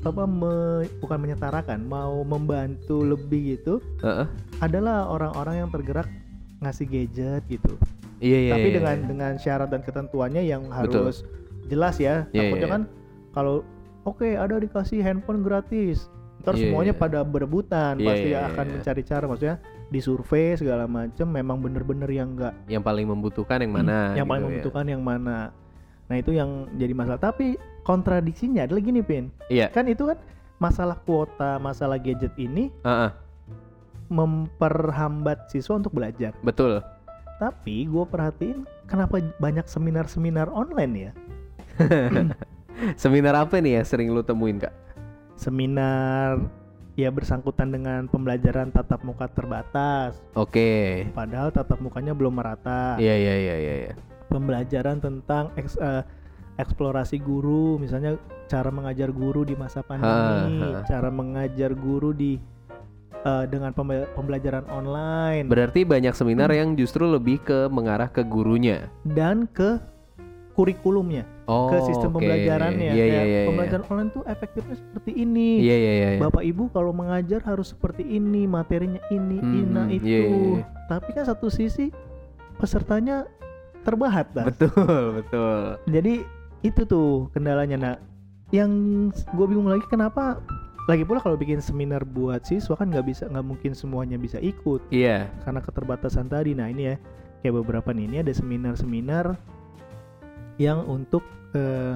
apa 0.00 0.24
me- 0.24 0.88
bukan 1.04 1.20
menyetarakan 1.20 1.84
mau 1.84 2.24
membantu 2.24 3.04
lebih 3.04 3.56
gitu 3.56 3.84
Heeh. 4.00 4.24
adalah 4.64 5.08
orang-orang 5.12 5.64
yang 5.64 5.68
tergerak 5.68 6.08
ngasih 6.60 6.88
gadget 6.88 7.42
gitu. 7.48 7.76
Iya 8.20 8.38
iya. 8.48 8.52
Tapi 8.56 8.68
iya, 8.68 8.76
dengan 8.80 8.96
iya. 8.96 9.06
dengan 9.08 9.32
syarat 9.40 9.68
dan 9.72 9.80
ketentuannya 9.84 10.44
yang 10.44 10.68
Betul. 10.68 11.08
harus 11.08 11.16
jelas 11.72 11.96
ya. 11.96 12.28
Iya, 12.32 12.48
Takutnya 12.52 12.68
iya, 12.68 12.74
kan 12.76 12.82
kalau 13.32 13.64
oke 14.04 14.28
ada 14.36 14.60
dikasih 14.60 15.00
handphone 15.00 15.40
gratis, 15.44 16.08
ntar 16.40 16.56
Iya, 16.56 16.62
semuanya 16.66 16.94
iya. 16.94 17.00
pada 17.00 17.18
berebutan, 17.20 17.94
Iya, 17.96 18.06
pasti 18.08 18.28
iya, 18.32 18.40
akan 18.48 18.64
iya. 18.64 18.72
mencari 18.74 19.02
cara 19.04 19.24
maksudnya 19.24 19.56
disurvei 19.88 20.56
segala 20.56 20.84
macam 20.84 21.26
memang 21.28 21.56
bener-bener 21.60 22.08
yang 22.08 22.32
enggak 22.32 22.54
yang 22.66 22.80
paling 22.80 23.04
membutuhkan 23.04 23.60
yang 23.60 23.72
mana? 23.72 24.16
yang 24.16 24.24
paling 24.24 24.40
gitu 24.40 24.48
ya. 24.48 24.52
membutuhkan 24.56 24.86
yang 24.88 25.02
mana. 25.02 25.38
Nah, 26.10 26.16
itu 26.18 26.34
yang 26.34 26.66
jadi 26.74 26.90
masalah. 26.90 27.22
Tapi 27.22 27.54
kontradiksinya 27.86 28.66
adalah 28.66 28.82
gini, 28.82 28.98
Pin. 28.98 29.30
Iya. 29.46 29.70
Kan 29.70 29.86
itu 29.86 30.10
kan 30.10 30.18
masalah 30.58 30.98
kuota, 31.06 31.56
masalah 31.56 31.96
gadget 31.96 32.34
ini 32.34 32.74
Heeh, 32.82 33.10
memperhambat 34.10 35.46
siswa 35.48 35.78
untuk 35.78 35.94
belajar. 35.94 36.34
betul. 36.42 36.82
Tapi 37.38 37.88
gue 37.88 38.04
perhatiin 38.04 38.68
kenapa 38.84 39.22
banyak 39.38 39.64
seminar-seminar 39.64 40.50
online 40.50 40.92
ya? 40.98 41.12
Seminar 43.00 43.32
apa 43.36 43.60
nih 43.60 43.80
ya 43.80 43.82
sering 43.84 44.12
lu 44.12 44.20
temuin 44.20 44.60
kak? 44.60 44.72
Seminar 45.40 46.36
ya 46.94 47.08
bersangkutan 47.08 47.72
dengan 47.72 48.04
pembelajaran 48.04 48.68
tatap 48.68 49.00
muka 49.00 49.24
terbatas. 49.26 50.20
Oke. 50.34 51.08
Padahal 51.10 51.48
tatap 51.48 51.80
mukanya 51.80 52.12
belum 52.12 52.36
merata. 52.36 53.00
Iya 53.00 53.14
iya 53.16 53.34
iya 53.34 53.54
iya. 53.56 53.74
iya. 53.82 53.92
Pembelajaran 54.28 55.00
tentang 55.00 55.48
eks- 55.56 55.80
eh, 55.80 56.04
eksplorasi 56.54 57.16
guru, 57.18 57.80
misalnya 57.80 58.20
cara 58.46 58.68
mengajar 58.68 59.08
guru 59.08 59.42
di 59.42 59.56
masa 59.56 59.80
pandemi, 59.80 60.60
Ha, 60.60 60.76
ha. 60.76 60.84
cara 60.84 61.08
mengajar 61.08 61.72
guru 61.72 62.12
di 62.12 62.36
eh, 63.20 63.44
dengan 63.46 63.68
pembe- 63.70 64.08
pembelajaran 64.12 64.64
online 64.66 65.44
Berarti 65.44 65.84
banyak 65.84 66.12
seminar 66.12 66.48
Hmm. 66.48 66.56
yang 66.56 66.68
justru 66.74 67.04
lebih 67.04 67.40
ke 67.40 67.68
mengarah 67.68 68.08
ke 68.08 68.20
gurunya. 68.20 68.88
dan 69.04 69.44
ke 69.46 69.80
kurikulumnya. 70.52 71.24
Oh. 71.50 71.66
ke 71.66 71.82
sistem 71.82 72.14
oke. 72.14 72.22
pembelajarannya. 72.22 72.90
Iya 72.90 73.04
Kayak 73.04 73.10
iya 73.10 73.22
iya. 73.26 73.42
pembelajaran 73.50 73.84
online 73.90 74.10
tuh 74.10 74.22
efektifnya 74.24 74.76
seperti 74.78 75.10
ini. 75.12 75.48
Iya 75.58 75.76
iya 75.76 75.92
iya. 75.92 76.08
iya. 76.14 76.20
Bapak 76.22 76.42
Ibu 76.46 76.70
kalau 76.70 76.94
mengajar 76.94 77.42
harus 77.42 77.74
seperti 77.74 78.06
ini, 78.06 78.46
materinya 78.46 79.02
ini, 79.10 79.36
Hmm, 79.36 79.58
ina 79.58 79.82
itu. 79.90 80.06
iya, 80.06 80.20
iya, 80.22 80.38
iya. 80.56 80.64
Tapi 80.86 81.10
kan 81.10 81.26
satu 81.26 81.50
sisi 81.50 81.90
pesertanya 82.54 83.26
terbatas. 83.82 84.46
Betul 84.46 85.18
betul. 85.18 85.58
Jadi 85.90 86.14
itu 86.60 86.80
tuh 86.84 87.26
kendalanya. 87.32 87.76
Nah, 87.76 87.94
yang 88.50 88.70
gue 89.10 89.46
bingung 89.46 89.66
lagi 89.66 89.82
kenapa 89.86 90.38
lagi 90.86 91.02
pula 91.02 91.18
kalau 91.18 91.34
bikin 91.34 91.58
seminar 91.58 92.02
buat 92.02 92.42
siswa 92.42 92.74
kan 92.74 92.90
nggak 92.90 93.06
bisa 93.06 93.24
nggak 93.26 93.46
mungkin 93.46 93.72
semuanya 93.72 94.18
bisa 94.18 94.42
ikut 94.42 94.82
Iya. 94.90 95.30
karena 95.42 95.58
keterbatasan 95.58 96.26
tadi. 96.26 96.50
Nah 96.52 96.66
ini 96.66 96.90
ya 96.90 96.96
kayak 97.40 97.54
beberapa 97.58 97.90
nih 97.90 98.04
ini 98.06 98.16
ada 98.20 98.30
seminar-seminar 98.30 99.38
yang 100.58 100.82
untuk 100.84 101.22
eh, 101.52 101.94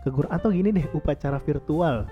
kegur 0.00 0.26
atau 0.26 0.48
gini 0.48 0.70
deh 0.70 0.86
upacara 0.90 1.36
virtual 1.38 2.08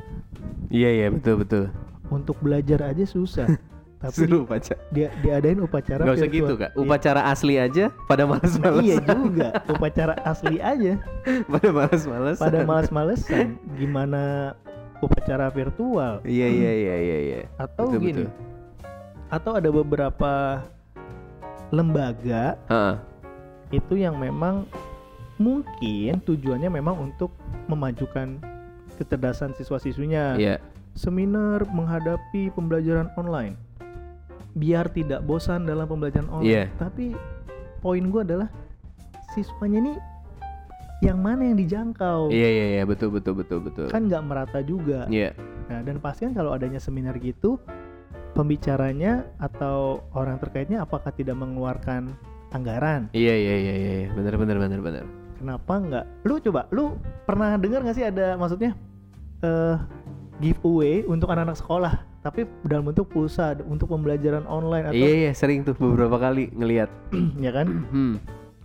Iya 0.68 0.90
iya 0.94 1.06
betul 1.08 1.40
betul. 1.40 1.64
untuk 2.08 2.36
belajar 2.38 2.84
aja 2.86 3.04
susah. 3.04 3.48
Tapi 3.98 4.14
Seru 4.14 4.46
baca. 4.46 4.78
dia 4.88 5.10
diadain 5.18 5.58
upacara 5.58 6.06
Gak 6.06 6.14
usah 6.14 6.30
virtual. 6.30 6.38
gitu 6.38 6.52
kak. 6.56 6.70
Iya. 6.70 6.78
Upacara 6.78 7.20
asli 7.26 7.54
aja 7.56 7.84
pada 8.06 8.22
Nah, 8.22 8.30
males-malesan. 8.30 8.84
iya 8.84 8.96
juga 9.02 9.48
upacara 9.66 10.14
asli 10.22 10.56
aja 10.56 10.92
pada 11.52 11.68
males-malesan. 11.68 12.38
pada 12.38 12.58
malas-malesan 12.62 13.46
gimana 13.74 14.54
upacara 14.98 15.50
virtual 15.50 16.22
Iya 16.22 16.46
iya 16.46 16.72
iya 16.72 16.94
iya 16.96 17.18
iya. 17.18 17.38
atau 17.56 17.90
Betul, 17.90 17.98
gini 18.00 18.22
betul. 18.22 18.30
atau 19.28 19.52
ada 19.56 19.68
beberapa 19.68 20.32
lembaga 21.68 22.54
Heeh. 22.66 22.94
itu 23.74 23.94
yang 23.96 24.14
memang 24.14 24.64
mungkin 25.38 26.18
tujuannya 26.26 26.70
memang 26.70 26.98
untuk 27.10 27.34
memajukan 27.70 28.38
kecerdasan 28.98 29.54
siswa-siswinya. 29.54 30.34
Iya. 30.36 30.58
Seminar 30.98 31.62
menghadapi 31.70 32.50
pembelajaran 32.52 33.14
online. 33.14 33.54
Biar 34.58 34.90
tidak 34.90 35.22
bosan 35.22 35.64
dalam 35.70 35.86
pembelajaran 35.86 36.26
online. 36.26 36.74
Tapi 36.74 37.14
poin 37.78 38.02
gua 38.10 38.26
adalah 38.26 38.50
siswanya 39.30 39.78
ini 39.78 39.94
yang 40.98 41.22
mana 41.22 41.46
yang 41.46 41.58
dijangkau? 41.62 42.34
Iya 42.34 42.48
iya 42.50 42.66
iya 42.74 42.82
betul 42.82 43.14
betul 43.14 43.38
betul 43.38 43.62
betul. 43.62 43.86
Kan 43.86 44.10
nggak 44.10 44.22
merata 44.26 44.58
juga. 44.66 45.06
Iya. 45.06 45.30
Nah, 45.70 45.86
dan 45.86 46.02
pasti 46.02 46.26
kan 46.26 46.34
kalau 46.34 46.50
adanya 46.50 46.82
seminar 46.82 47.14
gitu, 47.22 47.62
pembicaranya 48.34 49.22
atau 49.38 50.02
orang 50.10 50.42
terkaitnya 50.42 50.82
apakah 50.82 51.14
tidak 51.14 51.38
mengeluarkan 51.38 52.18
anggaran? 52.50 53.06
Iya 53.14 53.34
iya 53.38 53.54
iya 53.54 53.74
iya 53.78 53.92
iya. 54.02 54.08
benar 54.10 54.34
benar 54.34 54.58
benar 54.58 54.80
benar. 54.82 55.17
Kenapa 55.38 55.72
nggak 55.74 56.04
lu 56.22 56.34
coba 56.40 56.66
lu 56.68 56.84
pernah 57.24 57.54
dengar 57.54 57.80
nggak 57.80 57.94
sih 57.94 58.04
ada 58.04 58.34
maksudnya 58.34 58.74
eh 59.40 59.76
giveaway 60.36 61.02
untuk 61.04 61.26
anak-anak 61.28 61.56
sekolah 61.56 61.94
tapi 62.20 62.44
dalam 62.62 62.84
bentuk 62.84 63.06
pulsa 63.06 63.54
untuk 63.64 63.88
pembelajaran 63.88 64.42
online 64.44 64.90
atau 64.90 64.98
Iya 64.98 65.10
iya 65.16 65.30
sering 65.32 65.62
tuh 65.62 65.72
beberapa 65.72 66.18
kali 66.18 66.50
ngelihat. 66.52 66.90
ya 67.40 67.50
kan 67.50 67.66
Hmm. 67.88 68.14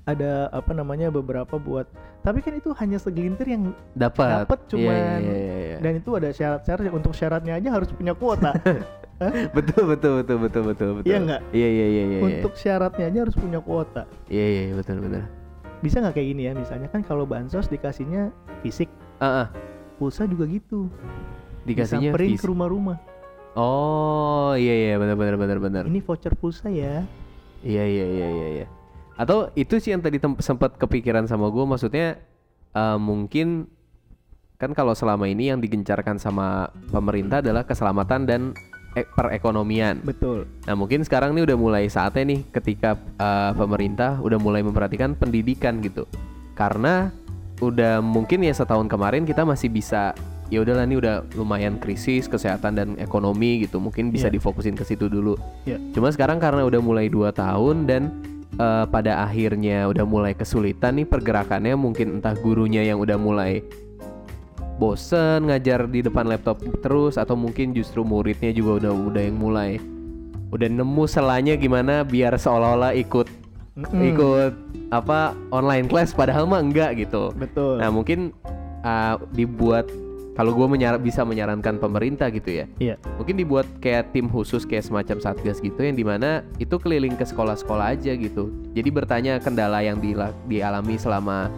ada 0.03 0.49
apa 0.49 0.73
namanya 0.73 1.07
beberapa 1.07 1.55
buat 1.55 1.87
tapi 2.21 2.39
kan 2.39 2.53
itu 2.53 2.73
hanya 2.73 2.97
segelintir 2.97 3.45
yang 3.45 3.71
Dapat. 3.93 4.45
Dapet 4.45 4.59
Iya, 4.59 4.69
cuman- 4.69 5.21
iya, 5.21 5.33
iya, 5.33 5.55
iya. 5.63 5.77
dan 5.79 5.91
itu 5.95 6.09
ada 6.11 6.29
syarat-syarat 6.29 6.91
untuk 6.91 7.13
syaratnya 7.13 7.53
aja 7.55 7.69
harus 7.71 7.89
punya 7.89 8.11
kuota 8.11 8.51
betul 9.55 9.87
betul 9.87 10.13
betul 10.19 10.37
betul 10.41 10.61
betul 10.65 10.89
betul. 10.97 11.07
Iya 11.07 11.17
nggak? 11.21 11.41
Iya 11.53 11.67
iya 11.69 11.85
iya 11.87 12.03
iya. 12.03 12.19
untuk 12.21 12.53
syaratnya 12.53 13.05
aja 13.07 13.19
harus 13.21 13.35
punya 13.35 13.59
kuota 13.59 14.03
Iya 14.27 14.45
iya 14.45 14.61
iya, 14.67 14.73
betul 14.75 14.97
betul. 14.99 15.23
Bisa 15.83 15.99
nggak 15.99 16.15
kayak 16.15 16.27
gini 16.29 16.41
ya 16.47 16.53
misalnya 16.55 16.87
kan 16.87 17.03
kalau 17.03 17.27
bansos 17.27 17.67
dikasihnya 17.67 18.31
fisik 18.61 18.87
Ah 19.19 19.43
ah. 19.43 19.47
pulsa 19.95 20.23
juga 20.23 20.47
gitu 20.47 20.87
Dikasihnya 21.63 22.11
Disamperin 22.11 22.29
fisik. 22.33 22.41
ke 22.41 22.47
rumah-rumah 22.47 22.97
Oh 23.53 24.55
iya 24.55 24.73
iya 24.73 24.95
benar 24.95 25.13
benar 25.13 25.35
benar 25.35 25.57
benar. 25.59 25.83
ini 25.85 25.99
voucher 25.99 26.33
pulsa 26.33 26.67
ya 26.67 27.03
Iya 27.61 27.83
iya 27.85 28.05
iya 28.05 28.27
iya 28.29 28.47
iya. 28.59 28.67
Atau 29.13 29.47
itu 29.53 29.77
sih 29.77 29.91
yang 29.91 30.01
tadi 30.01 30.17
sempat 30.39 30.75
kepikiran 30.75 31.23
sama 31.23 31.47
gue 31.47 31.63
maksudnya 31.63 32.19
eh, 32.71 32.97
mungkin 32.97 33.71
kan 34.55 34.71
kalau 34.71 34.91
selama 34.91 35.27
ini 35.27 35.47
yang 35.47 35.59
digencarkan 35.59 36.15
sama 36.17 36.67
pemerintah 36.89 37.39
adalah 37.39 37.63
keselamatan 37.63 38.21
dan 38.23 38.41
perekonomian. 38.93 39.99
betul 40.05 40.45
Nah 40.63 40.75
mungkin 40.77 41.01
sekarang 41.01 41.33
nih 41.33 41.43
udah 41.49 41.57
mulai 41.57 41.83
saatnya 41.89 42.23
nih 42.29 42.39
ketika 42.53 42.95
eh, 43.17 43.51
pemerintah 43.53 44.21
udah 44.21 44.37
mulai 44.37 44.61
memperhatikan 44.61 45.17
pendidikan 45.17 45.81
gitu. 45.81 46.05
Karena 46.53 47.09
udah 47.59 47.99
mungkin 47.99 48.45
ya 48.45 48.53
setahun 48.53 48.85
kemarin 48.85 49.25
kita 49.25 49.41
masih 49.41 49.69
bisa 49.69 50.13
ya 50.51 50.61
udahlah 50.61 50.85
nih 50.85 51.01
udah 51.01 51.15
lumayan 51.33 51.81
krisis 51.81 52.29
kesehatan 52.29 52.77
dan 52.77 52.87
ekonomi 53.01 53.65
gitu. 53.65 53.81
Mungkin 53.81 54.13
bisa 54.13 54.29
Iya. 54.29 54.37
difokusin 54.37 54.77
ke 54.77 54.85
situ 54.85 55.09
dulu. 55.09 55.33
Iya. 55.65 55.81
Cuma 55.97 56.13
sekarang 56.13 56.37
karena 56.37 56.61
udah 56.61 56.77
mulai 56.77 57.09
dua 57.09 57.33
tahun 57.33 57.89
dan 57.89 58.13
eh, 58.53 58.85
pada 58.85 59.25
akhirnya 59.25 59.89
udah 59.89 60.05
mulai 60.05 60.37
kesulitan 60.37 61.01
nih 61.01 61.09
pergerakannya 61.09 61.73
mungkin 61.73 62.21
entah 62.21 62.37
gurunya 62.37 62.85
yang 62.85 63.01
udah 63.01 63.17
mulai 63.17 63.65
bosen 64.77 65.49
ngajar 65.49 65.85
di 65.85 66.01
depan 66.01 66.25
laptop 66.25 66.59
terus 66.81 67.15
atau 67.21 67.37
mungkin 67.37 67.71
justru 67.77 68.01
muridnya 68.01 68.49
juga 68.49 68.83
udah 68.83 68.93
udah 69.13 69.21
yang 69.21 69.37
mulai 69.37 69.77
udah 70.53 70.69
nemu 70.69 71.03
selanya 71.09 71.57
gimana 71.57 72.05
biar 72.05 72.37
seolah-olah 72.37 72.93
ikut 72.93 73.25
Mm-mm. 73.73 74.01
ikut 74.13 74.53
apa 74.93 75.33
online 75.49 75.89
class 75.89 76.13
padahal 76.13 76.45
mah 76.45 76.61
enggak 76.61 76.93
gitu. 77.01 77.33
betul 77.33 77.81
Nah 77.81 77.89
mungkin 77.89 78.29
uh, 78.85 79.17
dibuat 79.33 79.89
kalau 80.37 80.53
gue 80.53 80.65
menyar 80.65 80.97
bisa 80.97 81.21
menyarankan 81.21 81.77
pemerintah 81.77 82.29
gitu 82.33 82.61
ya, 82.61 82.65
iya 82.81 82.95
mungkin 83.21 83.37
dibuat 83.37 83.69
kayak 83.77 84.17
tim 84.17 84.25
khusus 84.25 84.65
kayak 84.65 84.81
semacam 84.81 85.21
satgas 85.21 85.61
gitu 85.61 85.77
yang 85.77 85.93
di 85.93 86.01
mana 86.01 86.41
itu 86.57 86.73
keliling 86.81 87.13
ke 87.13 87.21
sekolah-sekolah 87.21 87.93
aja 87.93 88.17
gitu. 88.17 88.49
Jadi 88.73 88.89
bertanya 88.89 89.37
kendala 89.37 89.85
yang 89.85 90.01
dialami 90.49 90.97
selama 90.97 91.53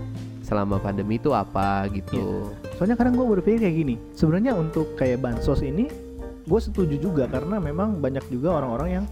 selama 0.46 0.78
pandemi 0.78 1.18
itu 1.18 1.34
apa 1.34 1.90
gitu. 1.90 2.54
soalnya 2.78 2.94
kadang 2.94 3.18
gue 3.18 3.26
berpikir 3.36 3.60
kayak 3.60 3.76
gini 3.76 3.96
sebenarnya 4.14 4.54
untuk 4.54 4.94
kayak 4.94 5.20
bansos 5.20 5.60
ini 5.60 5.90
gue 6.46 6.60
setuju 6.62 7.02
juga 7.02 7.26
karena 7.26 7.58
memang 7.58 7.98
banyak 7.98 8.22
juga 8.30 8.62
orang-orang 8.62 9.02
yang 9.02 9.06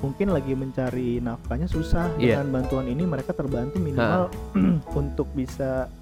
mungkin 0.00 0.32
lagi 0.32 0.56
mencari 0.56 1.20
nafkahnya 1.20 1.68
susah 1.68 2.08
Iya. 2.16 2.40
dengan 2.40 2.56
bantuan 2.56 2.88
ini 2.88 3.04
mereka 3.04 3.36
terbantu 3.36 3.76
minimal 3.76 4.32
untuk 5.00 5.28
bisa 5.36 5.92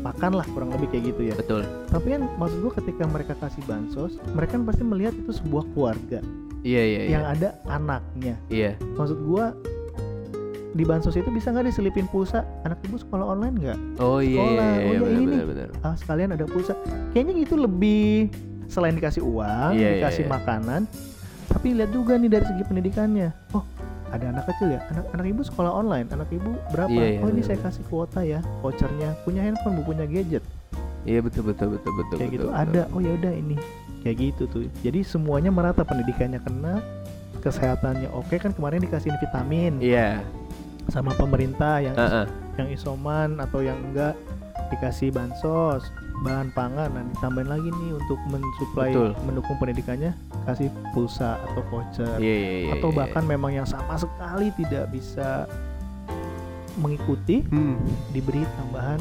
makan 0.00 0.40
lah 0.40 0.46
kurang 0.48 0.72
lebih 0.72 0.88
kayak 0.88 1.04
gitu 1.12 1.22
ya 1.28 1.34
Betul. 1.36 1.68
tapi 1.86 2.16
kan 2.16 2.24
maksud 2.40 2.64
gue 2.64 2.72
ketika 2.80 3.04
mereka 3.04 3.36
kasih 3.36 3.60
bansos 3.68 4.16
mereka 4.32 4.56
kan 4.56 4.64
pasti 4.64 4.82
melihat 4.82 5.12
itu 5.12 5.36
sebuah 5.36 5.68
keluarga 5.70 6.24
Iya 6.62 6.78
iya 6.80 7.00
iya. 7.02 7.10
yang 7.12 7.24
ada 7.28 7.48
anaknya 7.66 8.34
Iya. 8.48 8.78
maksud 8.96 9.18
gue 9.20 9.44
di 10.72 10.84
bansos 10.84 11.12
itu 11.14 11.28
bisa 11.28 11.52
nggak 11.52 11.68
diselipin 11.68 12.08
pulsa? 12.08 12.42
Anak 12.64 12.80
ibu 12.82 12.96
sekolah 12.96 13.24
online 13.28 13.54
nggak? 13.60 13.78
Oh 14.00 14.18
iya 14.18 14.40
Sekolah. 14.40 14.70
iya, 14.72 14.80
Oh, 14.80 14.92
iya 14.92 14.98
ya 15.36 15.44
benar 15.44 15.68
ini. 15.68 15.84
ah 15.84 15.94
sekalian 15.94 16.30
ada 16.32 16.44
pulsa. 16.44 16.72
Kayaknya 17.12 17.34
itu 17.38 17.54
lebih 17.56 18.32
selain 18.66 18.96
dikasih 18.96 19.20
uang 19.20 19.76
Iya, 19.76 19.80
iya, 19.80 19.90
dikasih 20.00 20.24
iya. 20.24 20.32
makanan. 20.32 20.82
Tapi 21.44 21.76
lihat 21.76 21.90
juga 21.92 22.16
nih 22.16 22.30
dari 22.32 22.44
segi 22.48 22.62
pendidikannya. 22.64 23.28
Oh 23.52 23.64
ada 24.08 24.28
anak 24.28 24.44
kecil 24.48 24.72
ya? 24.72 24.80
Anak 24.92 25.04
anak 25.12 25.26
ibu 25.28 25.42
sekolah 25.44 25.72
online. 25.72 26.08
Anak 26.08 26.28
ibu 26.32 26.52
berapa? 26.72 26.88
Iya, 26.88 27.16
iya, 27.16 27.20
oh 27.20 27.28
ini 27.28 27.40
benar, 27.40 27.48
saya 27.48 27.58
kasih 27.60 27.84
kuota 27.88 28.20
ya. 28.24 28.40
Vouchernya. 28.60 29.12
Punya 29.24 29.40
handphone 29.44 29.80
bu 29.80 29.92
punya 29.92 30.04
gadget. 30.08 30.44
Iya 31.02 31.18
betul 31.20 31.50
betul 31.50 31.76
betul 31.76 31.92
betul 31.98 32.16
kayak 32.16 32.32
betul. 32.32 32.44
gitu. 32.44 32.46
betul. 32.48 32.62
ada. 32.64 32.82
oh 32.92 33.00
ya 33.00 33.12
udah 33.16 33.32
ini. 33.32 33.56
Kayak 34.00 34.16
gitu 34.18 34.42
tuh. 34.48 34.60
Jadi 34.80 35.00
semuanya 35.04 35.52
merata. 35.52 35.84
Pendidikannya 35.84 36.40
kena 36.40 36.80
kesehatannya 37.40 38.08
oke. 38.12 38.36
Kan 38.36 38.52
kemarin 38.52 38.80
dikasihin 38.80 39.16
vitamin. 39.18 39.80
Iya. 39.80 40.20
Sama 40.88 41.14
pemerintah 41.14 41.78
yang 41.78 41.94
Heeh. 41.94 42.26
yang 42.56 42.68
isoman 42.68 43.38
atau 43.38 43.60
yang 43.60 43.78
enggak 43.82 44.16
dikasih 44.68 45.12
bansos 45.12 45.84
bahan 46.22 46.48
pangan 46.50 46.88
nah 46.88 47.04
ditambahin 47.10 47.50
lagi 47.50 47.68
nih 47.68 47.90
untuk 47.92 48.18
mensuplai 48.26 48.90
Betul. 48.90 49.10
mendukung 49.22 49.56
pendidikannya 49.58 50.12
kasih 50.44 50.68
pulsa 50.90 51.36
atau 51.42 51.62
voucher 51.68 52.16
Iya 52.16 52.34
iya 52.34 52.50
iya. 52.62 52.72
atau 52.74 52.88
iya, 52.88 52.96
bahkan 52.96 53.24
memang 53.26 53.52
yang 53.52 53.66
sama 53.66 53.98
sekali 53.98 54.48
tidak 54.54 54.88
bisa 54.88 55.44
mengikuti 56.74 57.42
iya. 57.42 57.52
hmm, 57.52 57.76
diberi 58.10 58.42
tambahan 58.56 59.00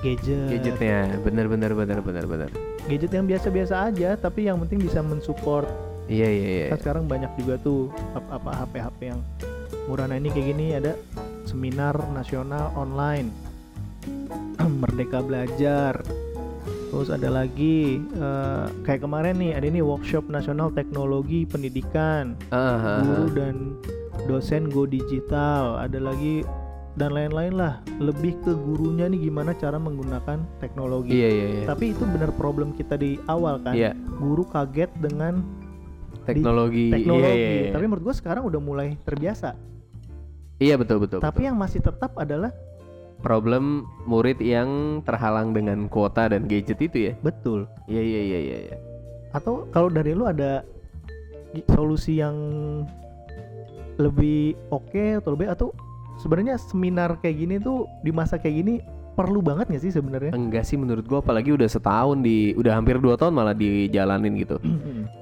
gadget 0.00 0.48
gadgetnya 0.52 1.16
benar 1.20 1.46
benar 1.48 1.72
benar 1.72 1.98
benar 2.00 2.24
benar. 2.24 2.48
gadget 2.86 3.12
yang 3.12 3.24
biasa-biasa 3.24 3.74
aja 3.88 4.16
tapi 4.16 4.48
yang 4.48 4.56
penting 4.60 4.80
bisa 4.80 5.00
mensupport 5.00 5.68
Iya 6.04 6.28
iya 6.28 6.48
iya. 6.48 6.66
kan 6.68 6.78
sekarang 6.78 7.04
banyak 7.08 7.32
juga 7.34 7.56
tuh 7.56 7.88
ap- 8.12 8.28
apa 8.30 8.50
HP-HP 8.60 8.98
yang 9.08 9.20
murah 9.86 10.06
nah 10.06 10.16
ini 10.16 10.28
kayak 10.28 10.46
gini 10.50 10.66
ada 10.74 10.92
seminar 11.44 11.96
nasional 12.10 12.72
online 12.74 13.28
Merdeka 14.80 15.20
Belajar 15.20 16.00
terus 16.94 17.10
ada 17.10 17.26
lagi 17.26 17.98
eh, 17.98 18.64
kayak 18.86 19.02
kemarin 19.02 19.34
nih 19.36 19.58
ada 19.58 19.66
ini 19.66 19.82
workshop 19.82 20.30
nasional 20.30 20.70
teknologi 20.70 21.42
pendidikan 21.42 22.38
ah, 22.54 23.02
guru 23.02 23.24
ah. 23.26 23.30
dan 23.34 23.54
dosen 24.30 24.70
go 24.70 24.86
digital 24.86 25.74
ada 25.76 25.98
lagi 25.98 26.46
dan 26.94 27.10
lain-lain 27.10 27.58
lah 27.58 27.82
lebih 27.98 28.38
ke 28.46 28.54
gurunya 28.54 29.10
nih 29.10 29.26
gimana 29.26 29.50
cara 29.58 29.74
menggunakan 29.74 30.46
teknologi 30.62 31.18
Iya 31.18 31.28
iya 31.28 31.46
iya. 31.50 31.64
tapi 31.66 31.90
itu 31.90 32.06
benar 32.06 32.30
problem 32.30 32.70
kita 32.70 32.94
di 32.94 33.18
awal 33.26 33.58
kan 33.58 33.74
Iya. 33.74 33.98
guru 34.22 34.46
kaget 34.46 34.94
dengan 35.02 35.42
Teknologi. 36.24 36.88
teknologi. 36.88 37.20
Iya, 37.20 37.32
iya, 37.36 37.50
iya. 37.68 37.72
Tapi 37.76 37.84
menurut 37.84 38.04
gue 38.08 38.14
sekarang 38.16 38.48
udah 38.48 38.56
mulai 38.56 38.96
terbiasa. 39.04 39.52
Iya 40.62 40.78
betul 40.78 41.02
betul. 41.02 41.18
Tapi 41.18 41.42
betul. 41.42 41.48
yang 41.50 41.56
masih 41.58 41.80
tetap 41.82 42.14
adalah 42.14 42.54
problem 43.24 43.88
murid 44.04 44.38
yang 44.44 45.00
terhalang 45.02 45.56
dengan 45.56 45.88
kuota 45.88 46.28
dan 46.28 46.44
gadget 46.44 46.78
itu 46.84 47.10
ya. 47.10 47.12
betul. 47.24 47.64
Iya 47.88 48.02
iya 48.02 48.20
iya 48.20 48.38
iya. 48.38 48.58
iya. 48.70 48.76
Atau 49.34 49.66
kalau 49.72 49.88
dari 49.90 50.12
lu 50.12 50.28
ada 50.28 50.62
solusi 51.72 52.18
yang 52.20 52.36
lebih 53.98 54.58
oke 54.74 55.22
atau 55.22 55.38
lebih 55.38 55.48
atau 55.50 55.68
sebenarnya 56.18 56.58
seminar 56.58 57.18
kayak 57.22 57.36
gini 57.38 57.56
tuh 57.62 57.86
di 58.02 58.10
masa 58.10 58.38
kayak 58.38 58.56
gini 58.62 58.74
perlu 59.14 59.38
banget 59.38 59.70
gak 59.70 59.82
sih 59.82 59.94
sebenarnya? 59.94 60.34
Enggak 60.34 60.66
sih 60.66 60.74
menurut 60.74 61.06
gua 61.06 61.22
apalagi 61.22 61.54
udah 61.54 61.70
setahun 61.70 62.18
di 62.22 62.52
udah 62.58 62.74
hampir 62.74 62.98
dua 62.98 63.14
tahun 63.14 63.34
malah 63.34 63.54
dijalanin 63.54 64.34
gitu. 64.38 64.58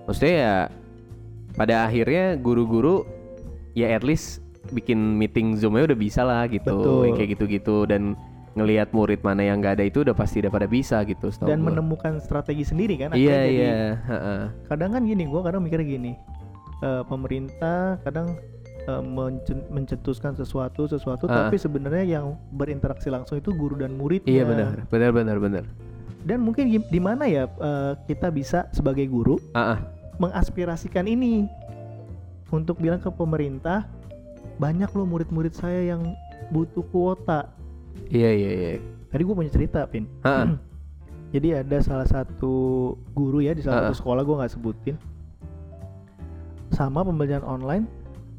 Maksudnya 0.08 0.34
ya 0.34 0.56
pada 1.52 1.84
akhirnya 1.84 2.40
guru-guru 2.40 3.04
ya 3.76 3.92
at 3.92 4.00
least 4.00 4.40
bikin 4.70 5.18
meeting 5.18 5.58
zoomnya 5.58 5.90
udah 5.90 5.98
bisa 5.98 6.22
lah 6.22 6.46
gitu, 6.46 6.70
Betul. 6.70 7.00
yang 7.10 7.14
kayak 7.16 7.30
gitu-gitu 7.34 7.76
dan 7.84 8.14
ngelihat 8.52 8.92
murid 8.92 9.24
mana 9.24 9.42
yang 9.42 9.58
nggak 9.58 9.80
ada 9.80 9.84
itu 9.84 10.04
udah 10.04 10.12
pasti 10.12 10.38
udah 10.38 10.52
pada 10.52 10.68
bisa 10.68 11.00
gitu. 11.02 11.32
Dan 11.42 11.64
gua. 11.64 11.72
menemukan 11.72 12.20
strategi 12.20 12.62
sendiri 12.62 13.00
kan? 13.00 13.16
Iya 13.16 13.32
jadi- 13.42 13.48
iya. 13.50 13.74
heeh. 13.98 14.42
Kadang 14.68 14.92
kan 14.92 15.02
gini, 15.02 15.24
gue 15.24 15.40
kadang 15.40 15.64
mikirnya 15.64 15.88
gini, 15.88 16.12
eh, 16.78 17.02
pemerintah 17.02 17.96
kadang 18.04 18.36
eh, 18.82 18.98
mencetuskan 19.70 20.34
sesuatu 20.34 20.84
sesuatu, 20.84 21.24
Ah. 21.26 21.46
tapi 21.46 21.54
sebenarnya 21.54 22.18
yang 22.18 22.34
berinteraksi 22.50 23.08
langsung 23.08 23.38
itu 23.38 23.54
guru 23.54 23.78
dan 23.78 23.94
murid. 23.94 24.26
Iya 24.26 24.42
benar 24.42 24.84
benar 24.90 25.10
benar 25.14 25.36
benar. 25.38 25.64
Dan 26.22 26.42
mungkin 26.42 26.66
di 26.66 26.98
mana 26.98 27.24
ya 27.24 27.46
eh, 27.48 27.92
kita 28.04 28.28
bisa 28.28 28.66
sebagai 28.70 29.06
guru 29.06 29.38
Ah, 29.52 29.74
ah. 29.74 29.78
mengaspirasikan 30.18 31.06
ini 31.06 31.46
untuk 32.50 32.76
bilang 32.76 32.98
ke 32.98 33.08
pemerintah 33.08 33.86
banyak 34.56 34.90
loh 34.90 35.06
murid-murid 35.06 35.52
saya 35.52 35.88
yang 35.88 36.12
butuh 36.48 36.84
kuota. 36.88 37.48
Iya 38.08 38.30
iya 38.30 38.50
iya. 38.50 38.70
Tadi 39.08 39.22
gue 39.22 39.34
punya 39.34 39.48
cerita, 39.48 39.84
Pin. 39.84 40.08
Heeh. 40.20 40.46
Jadi 41.32 41.48
ada 41.54 41.78
salah 41.80 42.04
satu 42.04 42.52
guru 43.10 43.40
ya 43.40 43.52
di 43.52 43.60
salah 43.60 43.78
Ah. 43.78 43.84
satu 43.88 43.96
sekolah 43.98 44.20
gue 44.20 44.36
nggak 44.36 44.52
sebutin 44.52 44.96
sama 46.68 47.00
pembelajaran 47.00 47.40
online, 47.42 47.84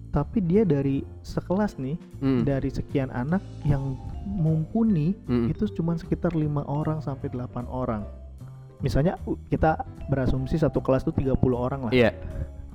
tapi 0.10 0.42
dia 0.42 0.62
dari 0.62 1.02
sekelas 1.22 1.78
nih 1.78 1.98
Hmm, 2.18 2.42
dari 2.42 2.70
sekian 2.70 3.10
anak 3.10 3.42
yang 3.64 3.94
mumpuni 4.26 5.14
hmm. 5.24 5.50
itu 5.50 5.70
cuma 5.72 5.94
sekitar 5.94 6.34
lima 6.34 6.66
orang 6.66 6.98
sampai 7.00 7.30
8 7.30 7.46
orang. 7.66 8.02
Misalnya 8.80 9.18
u- 9.24 9.38
kita 9.48 9.80
berasumsi 10.08 10.56
satu 10.56 10.80
kelas 10.80 11.02
tuh 11.02 11.14
30 11.14 11.34
orang 11.56 11.82
lah. 11.84 11.94
Iya. 11.94 12.12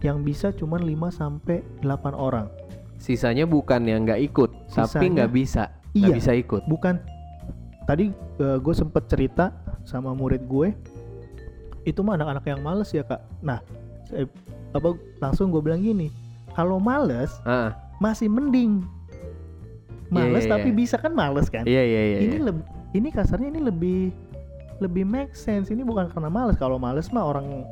Yang 0.01 0.19
bisa 0.25 0.47
cuma 0.53 0.79
5 0.79 0.89
sampai 1.11 1.63
8 1.81 1.87
orang. 2.13 2.47
Sisanya 2.99 3.47
bukan 3.47 3.87
yang 3.87 4.03
nggak 4.03 4.21
ikut, 4.25 4.51
tapi 4.69 4.85
Sisanya- 4.85 5.11
nggak 5.15 5.31
bisa, 5.33 5.63
nggak 5.95 6.11
Iya. 6.11 6.17
bisa 6.17 6.33
ikut. 6.35 6.63
Bukan 6.67 6.99
tadi 7.87 8.11
gue 8.37 8.75
sempet 8.75 9.07
cerita 9.07 9.55
sama 9.83 10.13
murid 10.13 10.45
gue 10.45 10.75
itu 11.83 12.05
mah 12.05 12.19
anak-anak 12.19 12.45
yang 12.45 12.61
males 12.61 12.91
ya 12.91 13.01
kak. 13.01 13.23
Nah, 13.41 13.63
saya, 14.05 14.29
apa 14.71 14.93
langsung 15.19 15.49
gue 15.49 15.63
bilang 15.63 15.81
gini, 15.81 16.13
kalau 16.53 16.77
males 16.77 17.33
Ah, 17.43 17.73
masih 17.97 18.29
mending. 18.29 18.85
Males 20.09 20.45
iya, 20.45 20.53
tapi 20.53 20.73
iya. 20.73 20.77
bisa 20.77 20.97
kan 20.97 21.13
males 21.13 21.49
kan? 21.49 21.65
iya 21.65 21.81
iya 21.81 22.03
iya. 22.03 22.19
ini 22.25 22.37
iya. 22.37 22.47
leb- 22.49 22.67
ini 22.93 23.09
kasarnya 23.09 23.49
ini 23.53 23.61
lebih 23.61 24.01
lebih 24.79 25.05
make 25.05 25.35
sense. 25.35 25.69
Ini 25.69 25.83
bukan 25.83 26.09
karena 26.09 26.29
males. 26.29 26.57
Kalau 26.57 26.77
males 26.77 27.09
mah 27.09 27.25
orang 27.25 27.65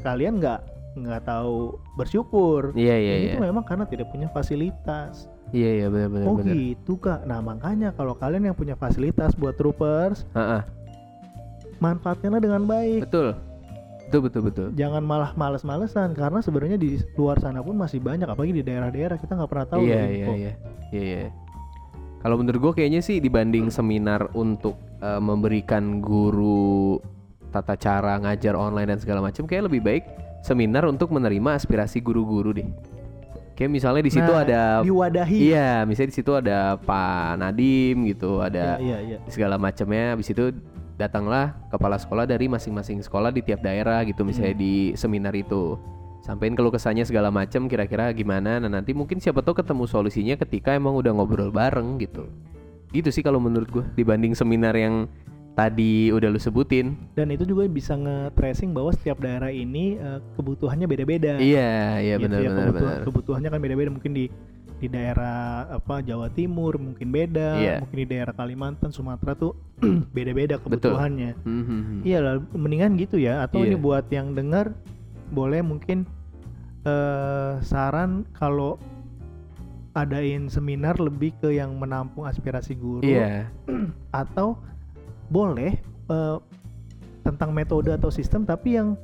kalian 0.00 0.38
nggak 0.38 0.62
nggak 0.92 1.24
tahu 1.24 1.80
bersyukur. 1.96 2.76
Iya 2.76 2.96
iya 2.96 3.12
ini 3.16 3.26
iya. 3.32 3.34
tuh 3.36 3.44
memang 3.48 3.64
karena 3.64 3.84
tidak 3.88 4.12
punya 4.12 4.28
fasilitas. 4.28 5.28
Iya 5.52 5.70
iya 5.84 5.86
benar 5.92 6.08
benar 6.08 6.26
Oh 6.28 6.36
benar. 6.36 6.52
gitu 6.56 6.96
kak. 7.00 7.24
Nah 7.28 7.40
makanya 7.40 7.92
kalau 7.96 8.16
kalian 8.16 8.52
yang 8.52 8.56
punya 8.56 8.76
fasilitas 8.76 9.36
buat 9.36 9.56
troopers, 9.56 10.24
ah. 10.36 10.64
manfaatkanlah 11.80 12.40
dengan 12.40 12.64
baik. 12.64 13.08
Betul. 13.08 13.36
Betul 14.08 14.20
betul 14.28 14.42
betul. 14.44 14.66
Jangan 14.76 15.00
malah 15.00 15.32
males-malesan 15.32 16.12
karena 16.12 16.44
sebenarnya 16.44 16.76
di 16.76 17.00
luar 17.16 17.40
sana 17.40 17.64
pun 17.64 17.72
masih 17.80 17.96
banyak, 17.96 18.28
apalagi 18.28 18.60
di 18.60 18.64
daerah-daerah 18.64 19.16
kita 19.16 19.32
nggak 19.36 19.50
pernah 19.50 19.66
tahu. 19.68 19.80
Iya 19.88 20.02
iya 20.08 20.26
iya. 20.36 20.52
Iya 20.92 21.02
iya. 21.24 21.30
Kalau 22.20 22.38
menurut 22.38 22.60
gue 22.60 22.72
kayaknya 22.84 23.00
sih 23.02 23.18
dibanding 23.18 23.72
seminar 23.72 24.28
untuk 24.36 24.76
eh, 25.00 25.18
memberikan 25.20 26.04
guru 26.04 27.00
tata 27.52 27.76
cara 27.76 28.16
ngajar 28.20 28.56
online 28.56 28.96
dan 28.96 28.98
segala 29.00 29.20
macam 29.20 29.44
kayak 29.44 29.68
lebih 29.68 29.84
baik 29.84 30.04
seminar 30.42 30.84
untuk 30.84 31.14
menerima 31.14 31.54
aspirasi 31.54 32.02
guru-guru 32.02 32.52
deh. 32.52 32.68
Kayak 33.52 33.70
misalnya 33.70 34.02
di 34.02 34.12
situ 34.12 34.32
Nah, 34.32 34.42
ada 34.42 34.60
Diwadahi. 34.82 35.38
Iya, 35.38 35.86
misalnya 35.86 36.10
di 36.10 36.16
situ 36.16 36.32
ada 36.34 36.58
Pak 36.76 37.38
Nadim 37.38 37.96
gitu, 38.10 38.42
ada 38.42 38.76
Iya, 38.80 38.98
iya, 39.00 39.16
iya. 39.22 39.28
segala 39.30 39.56
macamnya. 39.56 40.16
Habis 40.16 40.32
itu 40.32 40.50
datanglah 40.96 41.54
kepala 41.68 41.96
sekolah 41.96 42.24
dari 42.24 42.48
masing-masing 42.48 43.00
sekolah 43.00 43.30
di 43.30 43.40
tiap 43.40 43.60
daerah 43.60 44.02
gitu, 44.02 44.24
misalnya 44.24 44.56
Hmm. 44.56 44.62
di 44.62 44.74
seminar 44.94 45.32
itu. 45.32 45.78
sampein 46.22 46.54
keluh 46.54 46.70
kesahnya 46.70 47.02
segala 47.02 47.34
macam 47.34 47.66
kira-kira 47.66 48.06
gimana 48.14 48.62
nah 48.62 48.70
nanti 48.70 48.94
mungkin 48.94 49.18
siapa 49.18 49.42
tahu 49.42 49.58
ketemu 49.58 49.90
solusinya 49.90 50.38
ketika 50.38 50.70
emang 50.70 50.94
udah 50.94 51.10
ngobrol 51.10 51.50
bareng 51.50 51.98
gitu 51.98 52.30
gitu 52.94 53.10
sih 53.10 53.26
kalau 53.26 53.42
menurut 53.42 53.66
gue 53.66 53.82
dibanding 53.98 54.30
seminar 54.30 54.70
yang 54.78 55.10
tadi 55.52 56.08
udah 56.08 56.28
lu 56.28 56.40
sebutin. 56.40 56.96
Dan 57.12 57.28
itu 57.28 57.44
juga 57.44 57.68
bisa 57.68 57.92
nge-tracing 57.92 58.72
bahwa 58.72 58.90
setiap 58.90 59.20
daerah 59.20 59.48
ini 59.48 59.96
eh, 59.96 60.18
kebutuhannya 60.34 60.86
beda-beda. 60.86 61.36
Iya 61.36 62.00
iya 62.00 62.14
gitu 62.16 62.24
benar 62.28 62.40
ya, 62.40 62.48
benar 62.48 62.66
kebutuhan- 62.66 62.74
benar. 62.96 63.00
kebutuhannya 63.04 63.48
kan 63.48 63.60
beda-beda. 63.60 63.90
Mungkin 63.92 64.12
di 64.12 64.26
di 64.82 64.90
daerah 64.90 65.38
apa 65.70 66.02
Jawa 66.02 66.26
Timur 66.28 66.74
mungkin 66.74 67.14
beda. 67.14 67.54
Iya. 67.54 67.74
mungkin 67.84 67.98
di 68.02 68.08
daerah 68.08 68.34
Kalimantan 68.34 68.90
Sumatera 68.90 69.36
tuh 69.36 69.54
beda-beda 70.16 70.58
kebutuhannya. 70.58 71.38
Hmm, 71.44 71.62
hmm, 71.62 71.82
hmm. 71.86 72.00
iya 72.02 72.18
lah 72.18 72.34
mendingan 72.50 72.98
gitu 72.98 73.14
ya. 73.16 73.46
Atau 73.46 73.62
Iya. 73.62 73.68
ini 73.70 73.76
buat 73.78 74.06
yang 74.10 74.34
dengar 74.34 74.74
boleh 75.30 75.62
mungkin 75.62 76.08
eh 76.82 77.52
saran 77.62 78.26
kalau 78.34 78.74
adain 79.92 80.48
seminar 80.48 80.96
lebih 80.96 81.36
ke 81.38 81.52
yang 81.52 81.76
menampung 81.76 82.24
aspirasi 82.24 82.72
guru 82.74 83.04
iya. 83.04 83.46
atau 84.10 84.56
boleh 85.32 85.80
eh, 86.12 86.36
tentang 87.24 87.56
metode 87.56 87.88
atau 87.88 88.12
sistem 88.12 88.44
tapi 88.44 88.76
yang 88.76 88.94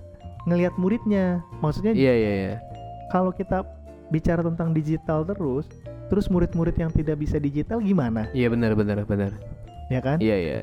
ngelihat 0.45 0.77
muridnya. 0.77 1.41
Maksudnya 1.65 1.97
iya 1.97 2.13
iya 2.13 2.33
iya. 2.37 2.55
kalau 3.09 3.33
kita 3.33 3.65
bicara 4.13 4.45
tentang 4.45 4.77
digital 4.77 5.25
terus 5.25 5.65
terus 6.09 6.29
murid-murid 6.29 6.77
yang 6.77 6.93
tidak 6.93 7.17
bisa 7.17 7.41
digital 7.41 7.81
gimana? 7.81 8.29
Iya 8.37 8.53
benar 8.53 8.77
benar 8.77 9.09
benar. 9.09 9.33
Ya 9.89 10.05
kan? 10.05 10.21
Iya 10.21 10.37
iya. 10.37 10.59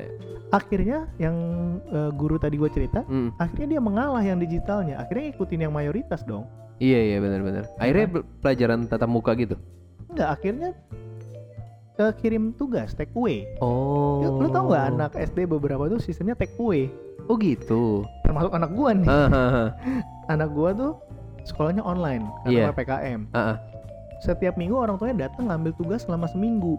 Akhirnya 0.54 1.10
yang 1.18 1.34
eh, 1.90 2.10
guru 2.14 2.38
tadi 2.38 2.54
gue 2.54 2.70
cerita 2.70 3.02
Hmm, 3.02 3.34
akhirnya 3.42 3.78
dia 3.78 3.82
mengalah 3.82 4.22
yang 4.22 4.38
digitalnya. 4.38 5.02
Akhirnya 5.02 5.34
ikutin 5.34 5.66
yang 5.66 5.74
mayoritas 5.74 6.22
dong. 6.22 6.46
Iya 6.78 7.14
iya 7.14 7.18
benar 7.18 7.40
benar. 7.42 7.64
Akhirnya 7.82 8.06
be- 8.20 8.26
pelajaran 8.42 8.86
tatap 8.86 9.10
muka 9.10 9.34
gitu? 9.34 9.58
Enggak 10.12 10.28
akhirnya 10.38 10.70
eh, 11.96 12.12
kirim 12.14 12.52
tugas 12.52 12.92
take 12.92 13.12
away. 13.12 13.48
Oh 13.58 14.20
Ya, 14.20 14.28
lu 14.30 14.48
tau 14.48 14.64
nggak 14.66 14.84
anak 14.90 15.10
SD 15.14 15.44
beberapa 15.44 15.86
tuh 15.86 15.98
sistemnya 15.98 16.34
take 16.34 16.52
away? 16.56 16.88
Oh 17.26 17.34
gitu. 17.36 18.04
Termasuk 18.22 18.52
anak 18.52 18.70
gua 18.72 18.90
nih. 18.92 19.08
Anak 20.32 20.50
gua 20.52 20.70
tuh 20.70 20.92
sekolahnya 21.42 21.80
online 21.80 22.26
karena 22.42 22.74
PPKM 22.74 23.20
Ah, 23.30 23.54
ah. 23.54 23.56
setiap 24.18 24.58
minggu 24.58 24.74
orang 24.74 24.98
tuanya 24.98 25.26
datang 25.26 25.46
ngambil 25.46 25.70
tugas 25.74 26.02
selama 26.02 26.26
seminggu. 26.26 26.74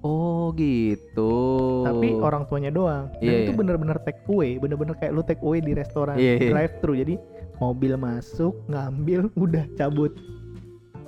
Oh 0.00 0.50
gitu. 0.54 1.34
Tapi 1.82 2.14
orang 2.14 2.46
tuanya 2.46 2.70
doang. 2.70 3.10
Dan 3.18 3.22
Iya, 3.22 3.36
itu 3.42 3.52
iya. 3.54 3.58
bener-bener 3.58 3.98
take 4.02 4.22
away 4.26 4.58
bener-bener 4.58 4.94
kayak 4.94 5.10
lu 5.10 5.22
take 5.22 5.42
away 5.42 5.58
di 5.58 5.74
restoran 5.74 6.14
Iya, 6.14 6.32
iya. 6.38 6.50
drive 6.50 6.74
thru 6.78 6.92
jadi 6.94 7.14
mobil 7.58 7.94
masuk 7.94 8.54
ngambil 8.66 9.30
udah 9.44 9.64
cabut. 9.74 10.14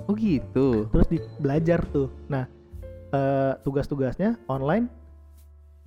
Oh 0.07 0.15
gitu. 0.15 0.87
Terus 0.91 1.07
di 1.07 1.19
belajar 1.37 1.83
tuh. 1.91 2.11
Nah 2.27 2.47
eh, 3.11 3.53
tugas-tugasnya 3.63 4.39
online 4.47 4.87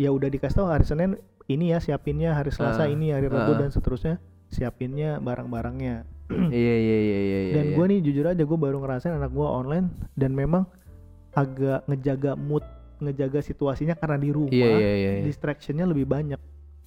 ya 0.00 0.10
udah 0.10 0.28
dikasih 0.28 0.62
tahu 0.62 0.68
hari 0.70 0.84
Senin 0.86 1.10
ini 1.46 1.76
ya 1.76 1.78
siapinnya 1.78 2.34
hari 2.34 2.50
Selasa 2.50 2.88
Ah, 2.88 2.90
ini 2.90 3.12
hari 3.12 3.28
Rabu 3.28 3.52
ah. 3.54 3.58
dan 3.60 3.70
seterusnya 3.70 4.16
siapinnya 4.48 5.20
barang-barangnya 5.20 6.08
iya 6.54 6.74
iya 6.80 6.98
iya 6.98 7.18
iya 7.20 7.38
iya 7.50 7.54
dan 7.54 7.64
iya. 7.70 7.74
gue 7.76 7.84
nih 7.84 7.98
jujur 8.00 8.24
aja 8.32 8.42
gue 8.42 8.58
baru 8.58 8.80
ngerasain 8.80 9.14
anak 9.14 9.30
gue 9.34 9.44
online 9.44 9.92
dan 10.16 10.32
memang 10.32 10.64
agak 11.34 11.84
ngejaga 11.90 12.32
mood 12.38 12.64
ngejaga 13.02 13.42
situasinya 13.42 13.98
karena 13.98 14.16
di 14.16 14.30
rumah 14.30 14.54
iya 14.54 14.70
iya 14.78 14.92
iya 14.94 15.10
iya. 15.20 15.24
distractionnya 15.26 15.84
lebih 15.84 16.06
banyak 16.08 16.40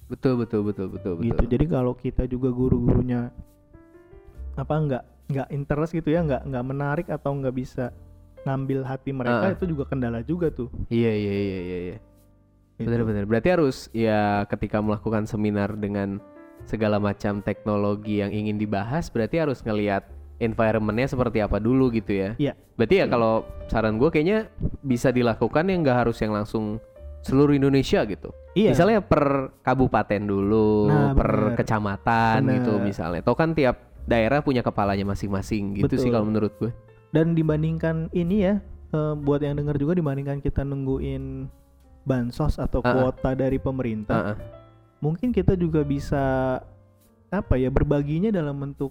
betul 0.08 0.40
betul 0.40 0.64
betul 0.64 0.88
betul 0.88 1.12
betul 1.20 1.28
gitu 1.28 1.44
jadi 1.46 1.64
kalau 1.68 1.92
kita 1.92 2.24
juga 2.24 2.48
guru-gurunya 2.48 3.28
apa 4.56 4.74
nggak 4.74 5.04
nggak 5.28 5.48
interest 5.52 5.92
gitu 5.92 6.08
ya 6.10 6.24
nggak 6.24 6.48
nggak 6.48 6.64
menarik 6.64 7.06
atau 7.12 7.36
nggak 7.36 7.54
bisa 7.54 7.92
ngambil 8.42 8.82
hati 8.82 9.10
mereka 9.10 9.44
Ah. 9.44 9.52
itu 9.52 9.64
juga 9.66 9.84
kendala 9.84 10.20
juga 10.20 10.48
tuh 10.48 10.68
iya 10.88 11.10
iya 11.10 11.32
iya 11.34 11.58
iya 11.60 11.78
iya 11.84 11.98
Gitu. 12.74 12.86
benar-benar 12.86 13.26
berarti 13.26 13.48
harus 13.50 13.76
ya 13.90 14.46
ketika 14.46 14.78
melakukan 14.78 15.26
seminar 15.26 15.74
dengan 15.74 16.22
segala 16.62 16.98
macam 16.98 17.40
teknologi 17.40 18.22
yang 18.22 18.30
ingin 18.30 18.54
dibahas 18.54 19.08
berarti 19.08 19.40
harus 19.40 19.58
ngelihat 19.60 20.06
environmentnya 20.38 21.10
seperti 21.10 21.42
apa 21.42 21.58
dulu 21.58 21.90
gitu 21.90 22.14
ya 22.14 22.30
Iya. 22.38 22.54
berarti 22.74 22.94
ya 22.96 23.06
kalau 23.06 23.42
saran 23.66 23.98
gue 23.98 24.06
kayaknya 24.08 24.46
bisa 24.80 25.10
dilakukan 25.10 25.66
yang 25.66 25.82
nggak 25.82 26.06
harus 26.06 26.22
yang 26.22 26.30
langsung 26.30 26.78
seluruh 27.18 27.50
Indonesia 27.52 28.06
gitu 28.06 28.30
iya 28.54 28.70
misalnya 28.70 29.02
per 29.02 29.50
kabupaten 29.58 30.22
dulu 30.22 30.86
Nah, 30.86 31.10
per 31.12 31.30
bener. 31.34 31.58
kecamatan 31.58 32.38
gitu 32.54 32.72
Bener. 32.78 32.86
misalnya 32.86 33.20
Toh 33.26 33.34
kan 33.34 33.58
tiap 33.58 33.74
daerah 34.06 34.38
punya 34.38 34.62
kepalanya 34.62 35.02
masing-masing 35.04 35.74
gitu 35.76 35.90
sih 35.92 36.06
Betul. 36.06 36.14
kalau 36.14 36.26
menurut 36.26 36.54
gue 36.56 36.70
dan 37.12 37.32
dibandingkan 37.32 38.12
ini 38.12 38.36
ya 38.44 38.54
eh, 38.92 39.14
buat 39.16 39.40
yang 39.40 39.56
dengar 39.56 39.76
juga 39.80 39.96
dibandingkan 39.96 40.40
kita 40.44 40.64
nungguin 40.64 41.48
bansos 42.08 42.56
atau 42.56 42.80
ah. 42.84 42.92
kuota 42.92 43.36
dari 43.36 43.60
pemerintah 43.60 44.16
Ah, 44.16 44.28
ah. 44.32 44.36
mungkin 45.04 45.32
kita 45.32 45.52
juga 45.56 45.84
bisa 45.84 46.58
apa 47.28 47.54
ya 47.60 47.68
berbaginya 47.68 48.32
dalam 48.32 48.56
bentuk 48.56 48.88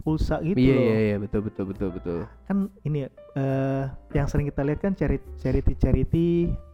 pulsa 0.00 0.40
gitu 0.42 0.58
iya 0.58 0.74
loh 0.74 0.82
iya 0.82 0.98
iya 1.12 1.16
betul 1.20 1.40
betul 1.46 1.64
betul 1.70 1.88
betul 1.92 2.18
kan 2.48 2.72
ini 2.88 3.04
ya, 3.06 3.08
eh 3.36 3.84
yang 4.16 4.26
sering 4.26 4.48
kita 4.48 4.64
lihat 4.64 4.80
kan 4.80 4.92
charity 4.96 5.28
charity 5.38 5.72
charity 5.76 6.28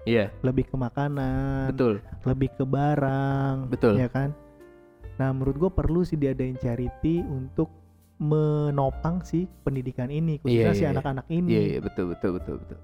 iya 0.06 0.30
lebih 0.46 0.70
ke 0.70 0.76
makanan 0.78 1.74
betul 1.74 1.98
lebih 2.22 2.48
ke 2.54 2.64
barang 2.64 3.66
Betul. 3.68 3.98
ya 3.98 4.08
kan 4.08 4.30
nah 5.18 5.34
menurut 5.34 5.56
gue 5.58 5.70
perlu 5.74 6.06
sih 6.06 6.16
diadain 6.16 6.56
charity 6.56 7.20
untuk 7.26 7.68
menopang 8.16 9.20
si 9.20 9.44
pendidikan 9.60 10.08
ini 10.08 10.40
khususnya 10.40 10.72
Iya, 10.72 10.76
si 10.76 10.82
iya, 10.84 10.90
anak-anak 10.96 11.26
ini 11.28 11.48
Iya 11.52 11.62
iya 11.68 11.78
betul 11.84 12.16
betul 12.16 12.30
betul 12.40 12.54
betul. 12.64 12.78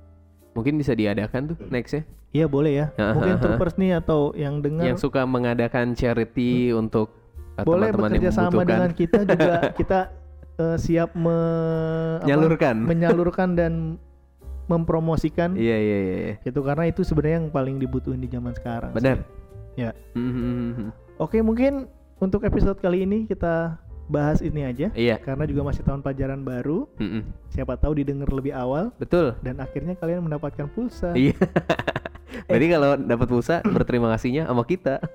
Mungkin 0.53 0.77
bisa 0.77 0.93
diadakan 0.93 1.53
tuh 1.53 1.57
next 1.73 1.93
ya. 1.97 2.03
Iya, 2.33 2.47
boleh 2.49 2.73
ya 2.73 2.87
mungkin 3.17 3.37
troopers 3.41 3.77
nih 3.81 4.01
atau 4.01 4.33
yang 4.37 4.61
dengar 4.61 4.85
Yang 4.89 5.05
suka 5.05 5.25
mengadakan 5.25 5.97
charity 5.97 6.73
untuk 6.73 7.13
uh, 7.57 7.65
boleh 7.65 7.89
teman-teman 7.93 8.11
yang 8.21 8.25
bekerja 8.29 8.31
sama 8.33 8.61
dengan 8.65 8.93
kita 8.93 9.21
juga 9.25 9.53
kita 9.81 10.01
eh, 10.61 10.77
siap 10.77 11.17
me, 11.17 11.37
apa, 12.21 12.29
Nyalurkan. 12.29 12.77
menyalurkan 12.85 13.49
dan 13.57 13.73
mempromosikan 14.69 15.53
Iya 15.59 15.77
iya 15.77 15.99
iya. 15.99 16.17
iya. 16.33 16.35
itu 16.45 16.61
karena 16.65 16.85
itu 16.89 17.01
sebenarnya 17.05 17.37
yang 17.45 17.49
paling 17.53 17.77
dibutuhin 17.81 18.21
di 18.21 18.29
zaman 18.31 18.53
sekarang. 18.57 18.93
Benar. 18.97 19.25
Ya. 19.77 19.97
Mhm. 20.17 20.93
Oke, 21.21 21.41
mungkin 21.41 21.89
untuk 22.21 22.45
episode 22.45 22.79
kali 22.81 23.05
ini 23.05 23.25
kita 23.29 23.77
bahas 24.13 24.45
ini 24.45 24.61
aja 24.63 24.93
Iya. 24.93 25.17
karena 25.17 25.49
juga 25.49 25.65
masih 25.65 25.81
tahun 25.83 26.05
pelajaran 26.05 26.45
baru. 26.45 26.85
Mhm. 27.01 27.23
Siapa 27.49 27.81
tahu 27.81 27.97
didengar 27.97 28.29
lebih 28.29 28.53
awal 28.53 28.93
Betul. 29.01 29.33
dan 29.41 29.57
akhirnya 29.59 29.97
kalian 29.97 30.29
mendapatkan 30.29 30.69
pulsa. 30.69 31.17
Iya. 31.17 31.33
Berarti 32.49 32.67
kalau 32.69 32.91
dapat 32.97 33.27
pulsa 33.29 33.55
berterima 33.65 34.13
kasihnya 34.13 34.45
sama 34.49 34.65
kita. 34.69 35.01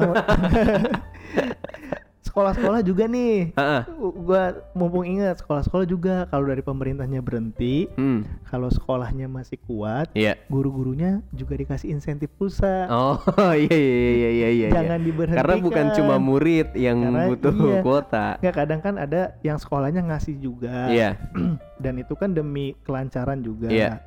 Sekolah-sekolah 2.38 2.86
juga 2.86 3.10
nih. 3.10 3.50
Heeh. 3.58 3.82
Gua 3.98 4.44
mumpung 4.72 5.10
ingat 5.10 5.42
sekolah-sekolah 5.42 5.90
juga 5.90 6.30
kalau 6.30 6.46
dari 6.46 6.62
pemerintahnya 6.62 7.18
berhenti, 7.18 7.90
Hmm. 7.98 8.30
kalau 8.46 8.70
sekolahnya 8.70 9.26
masih 9.26 9.58
kuat, 9.66 10.14
Iya. 10.14 10.38
guru-gurunya 10.46 11.26
juga 11.34 11.58
dikasih 11.58 11.90
insentif 11.90 12.30
pulsa. 12.38 12.86
Oh 12.94 13.18
iya 13.58 13.74
iya 13.74 13.90
iya 13.90 14.10
iya 14.14 14.30
iya. 14.30 14.48
iya. 14.54 14.68
Jangan 14.70 15.00
diberhentikan. 15.02 15.42
Karena 15.42 15.56
bukan 15.58 15.86
cuma 15.98 16.16
murid 16.22 16.68
yang 16.78 16.98
Karena 17.02 17.26
butuh 17.26 17.56
iya. 17.58 17.82
kuota. 17.82 18.28
Nggak 18.38 18.54
kadang 18.56 18.80
kan 18.86 18.96
ada 19.02 19.22
yang 19.42 19.58
sekolahnya 19.58 20.06
ngasih 20.06 20.38
juga. 20.38 20.94
Iya. 20.94 21.18
Dan 21.82 21.98
itu 21.98 22.14
kan 22.14 22.38
demi 22.38 22.78
kelancaran 22.86 23.42
juga. 23.42 23.74
Iya. 23.74 23.98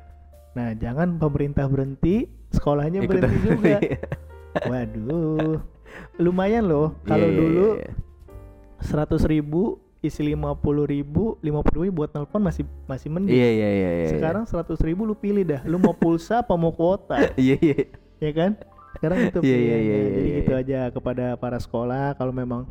Nah, 0.55 0.71
jangan 0.71 1.19
pemerintah 1.19 1.67
berhenti, 1.67 2.31
sekolahnya 2.49 3.03
Ikutan. 3.03 3.27
berhenti 3.27 3.39
juga. 3.51 3.75
Waduh. 4.67 5.59
Lumayan 6.15 6.63
loh. 6.63 6.95
Kalau 7.03 7.23
Iya, 7.23 7.31
iya, 7.31 7.39
dulu 7.39 7.67
iya, 7.75 7.83
iya. 7.83 7.91
Seratus 8.81 9.23
ribu 9.23 9.77
isi 10.01 10.25
lima 10.25 10.57
puluh 10.57 10.89
ribu, 10.89 11.37
lima 11.39 11.61
puluh 11.61 11.85
ribu 11.87 12.01
buat 12.01 12.11
nelpon 12.11 12.41
masih 12.41 12.65
masih 12.85 13.07
mending. 13.07 13.31
Iya 13.31 13.49
iya 13.53 13.69
iya 13.69 13.89
iya. 13.93 14.07
Sekarang 14.11 14.43
seratus 14.43 14.81
ribu 14.81 15.05
lu 15.05 15.13
pilih 15.13 15.45
dah, 15.45 15.61
lu 15.63 15.77
mau 15.77 15.93
pulsa 15.93 16.41
apa 16.41 16.57
mau 16.57 16.73
kuota, 16.73 17.21
Iya 17.37 17.55
iya. 17.61 17.85
ya 18.17 18.31
kan? 18.33 18.51
Sekarang 18.97 19.17
itu 19.23 19.39
Iya, 19.39 19.45
iya, 19.45 19.55
pilihannya. 19.55 19.85
iya, 19.85 19.97
Jadi 20.09 20.21
iya, 20.27 20.37
gitu 20.41 20.51
iya. 20.51 20.61
aja 20.61 20.79
kepada 20.89 21.25
para 21.37 21.57
sekolah 21.57 22.17
kalau 22.17 22.33
memang 22.33 22.65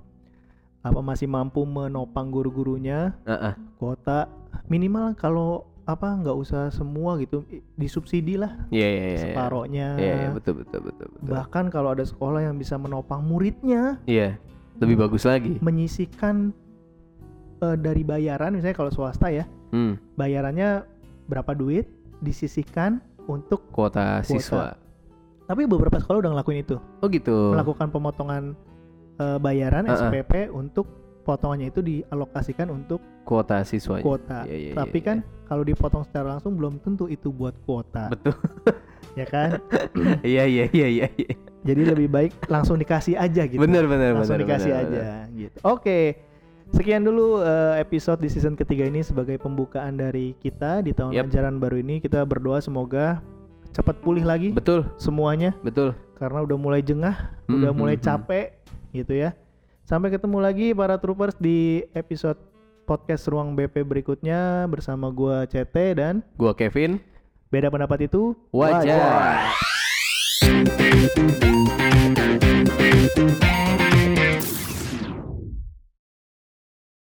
apa 0.81 0.99
masih 0.99 1.31
mampu 1.31 1.63
menopang 1.63 2.29
guru-gurunya, 2.29 3.15
Heeh. 3.23 3.55
kuota 3.79 4.27
minimal 4.67 5.15
kalau 5.15 5.65
apa 5.85 6.07
nggak 6.07 6.35
usah 6.35 6.71
semua 6.71 7.19
gitu 7.19 7.43
disubsidi 7.75 8.39
lah 8.39 8.67
Iya 8.71 8.89
iya 8.89 9.05
iya. 9.07 9.19
separohnya. 9.21 9.89
Iya 9.99 10.15
iya 10.17 10.29
betul 10.31 10.63
betul 10.63 10.83
betul 10.83 11.07
betul. 11.11 11.27
Bahkan 11.31 11.65
kalau 11.69 11.95
ada 11.95 12.03
sekolah 12.03 12.43
yang 12.43 12.59
bisa 12.59 12.75
menopang 12.75 13.23
muridnya 13.23 14.03
Iya. 14.03 14.35
Lebih 14.81 14.97
bagus 14.99 15.23
lagi. 15.23 15.61
menyisihkan 15.61 16.57
eh, 17.59 17.77
dari 17.77 18.01
bayaran 18.01 18.53
misalnya 18.53 18.73
kalau 18.75 18.89
swasta 18.89 19.29
ya, 19.29 19.45
Hmm. 19.69 20.01
bayarannya 20.15 20.83
berapa 21.27 21.53
duit 21.53 21.87
disisihkan 22.19 22.99
untuk 23.25 23.69
Kuota 23.71 24.21
siswa. 24.21 24.75
tapi 25.45 25.63
beberapa 25.65 25.95
sekolah 25.95 26.19
udah 26.19 26.31
ngelakuin 26.33 26.61
itu 26.61 26.77
Oh 26.99 27.07
gitu. 27.07 27.53
melakukan 27.53 27.89
pemotongan 27.89 28.57
eh, 29.17 29.39
bayaran 29.39 29.85
Uh-uh. 29.85 30.09
SPP 30.09 30.49
untuk 30.49 30.89
potongannya 31.21 31.69
itu 31.69 31.81
dialokasikan 31.81 32.67
untuk 32.69 32.99
Kuota 33.23 33.61
siswanya. 33.63 34.03
kuota. 34.03 34.39
Iya, 34.43 34.57
iya, 34.59 34.73
Tapi 34.75 34.99
iya, 34.99 35.07
kan 35.07 35.17
kalau 35.45 35.63
dipotong 35.63 36.03
secara 36.03 36.33
langsung 36.33 36.57
belum 36.57 36.81
tentu 36.81 37.05
itu 37.07 37.29
buat 37.29 37.53
kuota, 37.61 38.09
Betul. 38.09 38.33
ya 39.15 39.27
kan? 39.27 39.59
Iya 40.27 40.45
iya 40.47 40.65
iya 40.71 40.87
iya. 40.89 41.07
iya. 41.17 41.35
Jadi 41.61 41.83
lebih 41.85 42.09
baik 42.09 42.33
langsung 42.49 42.81
dikasih 42.81 43.21
aja 43.21 43.45
gitu. 43.45 43.61
Bener 43.61 43.85
bener 43.85 44.17
langsung 44.17 44.41
bener. 44.41 44.49
dikasih 44.49 44.71
bener, 44.73 44.85
aja 44.87 45.01
bener. 45.01 45.39
gitu. 45.39 45.59
Oke. 45.65 46.01
Sekian 46.71 47.03
dulu 47.03 47.43
eh, 47.43 47.83
episode 47.83 48.23
di 48.23 48.31
season 48.31 48.55
ketiga 48.55 48.87
ini 48.87 49.03
sebagai 49.03 49.37
pembukaan 49.43 49.99
dari 49.99 50.39
kita 50.39 50.87
di 50.87 50.95
tahun 50.95 51.13
Yap. 51.13 51.25
ajaran 51.29 51.59
baru 51.59 51.83
ini. 51.83 51.99
Kita 51.99 52.23
berdoa 52.23 52.63
semoga 52.63 53.19
cepat 53.71 54.03
pulih 54.03 54.27
lagi 54.27 54.51
Betul 54.51 54.83
semuanya 54.99 55.55
betul. 55.63 55.95
karena 56.19 56.43
udah 56.43 56.59
mulai 56.59 56.83
jengah, 56.83 57.31
Hmm, 57.47 57.63
udah 57.63 57.71
hmm, 57.71 57.79
mulai 57.79 57.97
hmm. 57.99 58.05
capek 58.07 58.47
gitu 58.95 59.15
ya. 59.15 59.31
Sampai 59.87 60.11
ketemu 60.15 60.39
lagi 60.39 60.71
para 60.71 60.99
troopers 60.99 61.35
di 61.39 61.83
episode 61.95 62.39
podcast 62.87 63.27
Ruang 63.31 63.55
BP 63.55 63.87
berikutnya 63.87 64.67
bersama 64.67 65.11
gua 65.11 65.47
CT 65.47 65.75
dan 65.99 66.15
Gua 66.39 66.55
Kevin. 66.55 66.99
Beda 67.51 67.67
pendapat 67.67 68.07
itu 68.07 68.39
wajar. 68.55 68.95
wajar. 68.95 69.51